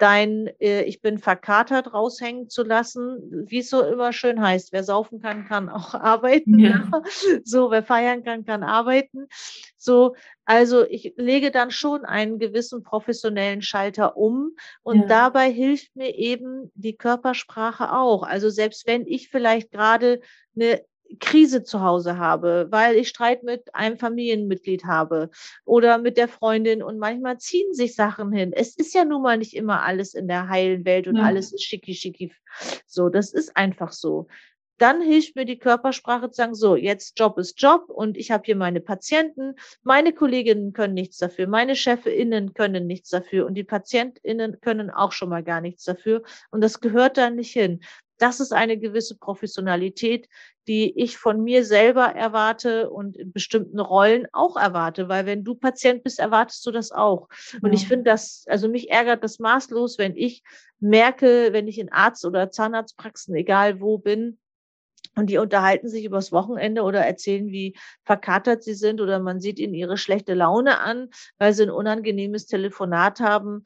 dein 0.03 0.49
äh, 0.59 0.83
Ich 0.83 1.01
bin 1.01 1.19
verkatert 1.19 1.95
raushängen 1.95 2.49
zu 2.49 2.65
lassen, 2.65 3.47
wie 3.47 3.61
es 3.61 3.71
so 3.71 3.83
immer 3.83 4.13
schön 4.13 4.43
heißt. 4.43 4.73
Wer 4.73 4.83
saufen 4.83 5.21
kann, 5.21 5.47
kann 5.47 5.69
auch 5.69 5.95
arbeiten. 5.95 6.59
Ja. 6.59 6.91
So, 7.45 7.71
wer 7.71 7.83
feiern 7.85 8.25
kann, 8.25 8.45
kann 8.45 8.65
arbeiten. 8.65 9.29
So, 9.77 10.15
also 10.45 10.85
ich 10.85 11.15
lege 11.17 11.51
dann 11.51 11.71
schon 11.71 12.05
einen 12.05 12.39
gewissen 12.39 12.83
professionellen 12.83 13.63
Schalter 13.63 14.17
um 14.17 14.57
und 14.83 15.03
ja. 15.03 15.07
dabei 15.07 15.51
hilft 15.51 15.95
mir 15.95 16.17
eben 16.17 16.73
die 16.75 16.97
Körpersprache 16.97 17.93
auch. 17.93 18.25
Also 18.25 18.51
selbst 18.51 18.87
wenn 18.87 19.07
ich 19.07 19.29
vielleicht 19.29 19.71
gerade 19.71 20.21
eine 20.57 20.83
Krise 21.21 21.63
zu 21.63 21.81
Hause 21.81 22.19
habe, 22.19 22.69
weil 22.71 22.97
ich 22.97 23.09
Streit 23.09 23.43
mit 23.43 23.75
einem 23.75 23.99
Familienmitglied 23.99 24.85
habe 24.85 25.31
oder 25.65 25.99
mit 25.99 26.17
der 26.17 26.29
Freundin 26.29 26.83
und 26.83 26.99
manchmal 26.99 27.39
ziehen 27.39 27.75
sich 27.75 27.95
Sachen 27.95 28.33
hin. 28.33 28.53
Es 28.53 28.77
ist 28.77 28.95
ja 28.95 29.05
nun 29.05 29.23
mal 29.23 29.39
nicht 29.39 29.55
immer 29.55 29.83
alles 29.83 30.15
in 30.15 30.29
der 30.29 30.49
heilen 30.49 30.85
Welt 30.85 31.09
und 31.09 31.17
ja. 31.17 31.25
alles 31.25 31.53
ist 31.53 31.65
schicki 31.65 31.95
schicki. 31.95 32.33
So, 32.87 33.09
das 33.09 33.33
ist 33.33 33.57
einfach 33.57 33.93
so. 33.93 34.27
Dann 34.79 35.01
hilft 35.01 35.37
mir 35.37 35.45
die 35.45 35.59
Körpersprache 35.59 36.31
zu 36.31 36.37
sagen, 36.37 36.55
so, 36.55 36.75
jetzt 36.75 37.19
Job 37.19 37.39
ist 37.39 37.61
Job 37.61 37.85
und 37.89 38.17
ich 38.17 38.33
habe 38.33 38.43
hier 38.45 38.57
meine 38.57 38.81
Patienten, 38.81 39.55
meine 39.83 40.13
Kolleginnen 40.13 40.73
können 40.73 40.95
nichts 40.95 41.19
dafür, 41.19 41.47
meine 41.47 41.77
Chefinnen 41.77 42.53
können 42.53 42.87
nichts 42.87 43.11
dafür 43.11 43.47
und 43.47 43.55
die 43.55 43.65
Patientinnen 43.65 44.61
können 44.61 44.91
auch 44.91 45.13
schon 45.13 45.29
mal 45.29 45.45
gar 45.45 45.61
nichts 45.61 45.85
dafür 45.85 46.23
und 46.51 46.63
das 46.63 46.81
gehört 46.81 47.17
da 47.17 47.31
nicht 47.31 47.53
hin 47.53 47.81
das 48.23 48.39
ist 48.39 48.53
eine 48.53 48.79
gewisse 48.79 49.17
Professionalität, 49.17 50.29
die 50.69 50.97
ich 50.97 51.19
von 51.19 51.43
mir 51.43 51.65
selber 51.65 52.07
erwarte 52.07 52.89
und 52.89 53.17
in 53.17 53.33
bestimmten 53.33 53.81
Rollen 53.81 54.29
auch 54.33 54.57
erwarte, 54.57 55.09
weil 55.09 55.27
wenn 55.27 55.43
du 55.43 55.57
Patient 55.57 56.05
bist, 56.05 56.21
erwartest 56.21 56.65
du 56.65 56.71
das 56.71 56.93
auch. 56.93 57.29
Und 57.63 57.73
ja. 57.73 57.75
ich 57.75 57.89
finde 57.89 58.05
das, 58.05 58.45
also 58.47 58.69
mich 58.69 58.91
ärgert 58.91 59.25
das 59.25 59.41
maßlos, 59.41 59.99
wenn 59.99 60.17
ich 60.17 60.45
merke, 60.79 61.49
wenn 61.53 61.67
ich 61.67 61.79
in 61.79 61.91
Arzt- 61.91 62.25
oder 62.25 62.51
Zahnarztpraxen, 62.51 63.35
egal 63.35 63.81
wo 63.81 63.99
bin, 63.99 64.39
und 65.15 65.29
die 65.29 65.37
unterhalten 65.39 65.89
sich 65.89 66.05
übers 66.05 66.33
Wochenende 66.33 66.83
oder 66.83 67.01
erzählen, 67.01 67.49
wie 67.49 67.77
verkatert 68.05 68.63
sie 68.63 68.73
sind 68.73 69.01
oder 69.01 69.19
man 69.19 69.41
sieht 69.41 69.59
ihnen 69.59 69.75
ihre 69.75 69.99
schlechte 69.99 70.33
Laune 70.33 70.79
an, 70.79 71.11
weil 71.39 71.53
sie 71.53 71.65
ein 71.65 71.71
unangenehmes 71.71 72.47
Telefonat 72.47 73.21
haben 73.21 73.65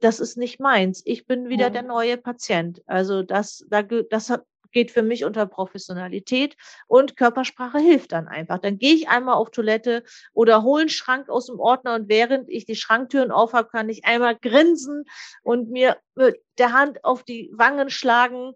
das 0.00 0.20
ist 0.20 0.36
nicht 0.36 0.60
meins. 0.60 1.02
Ich 1.04 1.26
bin 1.26 1.48
wieder 1.48 1.64
ja. 1.64 1.70
der 1.70 1.82
neue 1.82 2.16
Patient. 2.16 2.82
Also 2.86 3.22
das, 3.22 3.64
da, 3.68 3.82
das 3.82 4.30
geht 4.72 4.90
für 4.90 5.02
mich 5.02 5.24
unter 5.24 5.46
Professionalität 5.46 6.56
und 6.86 7.16
Körpersprache 7.16 7.78
hilft 7.78 8.12
dann 8.12 8.28
einfach. 8.28 8.58
Dann 8.58 8.78
gehe 8.78 8.94
ich 8.94 9.08
einmal 9.08 9.34
auf 9.34 9.50
Toilette 9.50 10.04
oder 10.32 10.62
hole 10.62 10.82
einen 10.82 10.90
Schrank 10.90 11.28
aus 11.28 11.46
dem 11.46 11.58
Ordner 11.58 11.94
und 11.94 12.08
während 12.08 12.48
ich 12.48 12.64
die 12.64 12.76
Schranktüren 12.76 13.30
aufhabe, 13.30 13.68
kann 13.68 13.88
ich 13.88 14.04
einmal 14.04 14.36
grinsen 14.36 15.04
und 15.42 15.70
mir 15.70 15.96
mit 16.14 16.40
der 16.58 16.72
Hand 16.72 17.04
auf 17.04 17.24
die 17.24 17.50
Wangen 17.52 17.90
schlagen 17.90 18.54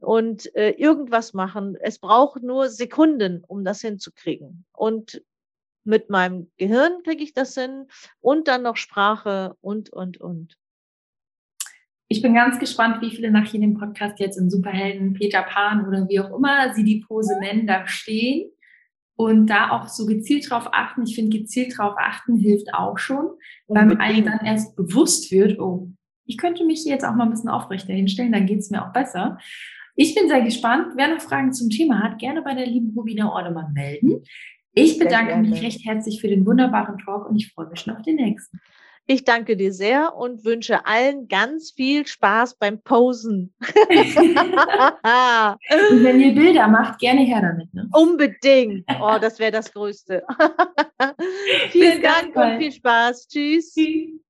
und 0.00 0.54
äh, 0.54 0.70
irgendwas 0.70 1.32
machen. 1.32 1.76
Es 1.80 1.98
braucht 1.98 2.42
nur 2.42 2.68
Sekunden, 2.68 3.42
um 3.46 3.64
das 3.64 3.80
hinzukriegen. 3.80 4.64
Und 4.72 5.22
mit 5.84 6.10
meinem 6.10 6.50
Gehirn 6.56 7.02
kriege 7.04 7.22
ich 7.22 7.32
das 7.32 7.54
hin 7.54 7.86
und 8.20 8.48
dann 8.48 8.62
noch 8.62 8.76
Sprache 8.76 9.56
und, 9.60 9.90
und, 9.90 10.18
und. 10.20 10.56
Ich 12.08 12.22
bin 12.22 12.34
ganz 12.34 12.58
gespannt, 12.58 13.02
wie 13.02 13.10
viele 13.10 13.30
nach 13.30 13.46
jedem 13.46 13.74
Podcast 13.74 14.20
jetzt 14.20 14.38
in 14.38 14.48
Superhelden, 14.48 15.14
Peter 15.14 15.42
Pan 15.42 15.86
oder 15.86 16.08
wie 16.08 16.20
auch 16.20 16.36
immer 16.36 16.72
sie 16.74 16.84
die 16.84 17.00
Pose 17.00 17.38
nennen, 17.40 17.66
da 17.66 17.86
stehen 17.86 18.50
und 19.16 19.48
da 19.48 19.70
auch 19.70 19.88
so 19.88 20.06
gezielt 20.06 20.48
drauf 20.48 20.68
achten. 20.72 21.02
Ich 21.02 21.16
finde, 21.16 21.38
gezielt 21.38 21.76
drauf 21.76 21.94
achten 21.98 22.36
hilft 22.36 22.72
auch 22.74 22.98
schon, 22.98 23.30
weil 23.66 23.96
einem 23.96 24.24
dann 24.24 24.44
erst 24.44 24.76
bewusst 24.76 25.32
wird, 25.32 25.58
oh, 25.58 25.90
ich 26.26 26.38
könnte 26.38 26.64
mich 26.64 26.84
jetzt 26.84 27.04
auch 27.04 27.14
mal 27.14 27.24
ein 27.24 27.30
bisschen 27.30 27.48
aufrechter 27.48 27.92
hinstellen, 27.92 28.32
dann 28.32 28.46
geht 28.46 28.58
es 28.58 28.70
mir 28.70 28.86
auch 28.86 28.92
besser. 28.92 29.38
Ich 29.94 30.14
bin 30.14 30.28
sehr 30.28 30.42
gespannt. 30.42 30.92
Wer 30.96 31.08
noch 31.08 31.22
Fragen 31.22 31.52
zum 31.52 31.70
Thema 31.70 32.02
hat, 32.02 32.18
gerne 32.18 32.42
bei 32.42 32.54
der 32.54 32.66
lieben 32.66 32.92
Rubina 32.94 33.32
Ordemann 33.32 33.72
melden. 33.72 34.22
Ich 34.74 34.98
bedanke 34.98 35.36
mich 35.36 35.62
recht 35.62 35.86
herzlich 35.86 36.20
für 36.20 36.28
den 36.28 36.44
wunderbaren 36.44 36.98
Talk 36.98 37.28
und 37.28 37.36
ich 37.36 37.50
freue 37.52 37.68
mich 37.68 37.80
schon 37.80 37.96
auf 37.96 38.02
den 38.02 38.16
nächsten. 38.16 38.60
Ich 39.08 39.22
danke 39.24 39.56
dir 39.56 39.72
sehr 39.72 40.16
und 40.16 40.44
wünsche 40.44 40.84
allen 40.84 41.28
ganz 41.28 41.70
viel 41.70 42.06
Spaß 42.06 42.56
beim 42.56 42.80
Posen. 42.80 43.54
und 43.60 43.68
wenn 46.02 46.20
ihr 46.20 46.34
Bilder 46.34 46.66
macht, 46.66 46.98
gerne 46.98 47.20
her 47.20 47.40
damit. 47.40 47.72
Ne? 47.72 47.88
Unbedingt. 47.92 48.84
Oh, 48.98 49.18
das 49.20 49.38
wäre 49.38 49.52
das 49.52 49.72
Größte. 49.72 50.24
Vielen 51.70 52.02
Dank 52.02 52.34
und 52.34 52.58
viel 52.58 52.72
Spaß. 52.72 53.28
Tschüss. 53.28 53.74
Tschüss. 53.74 54.25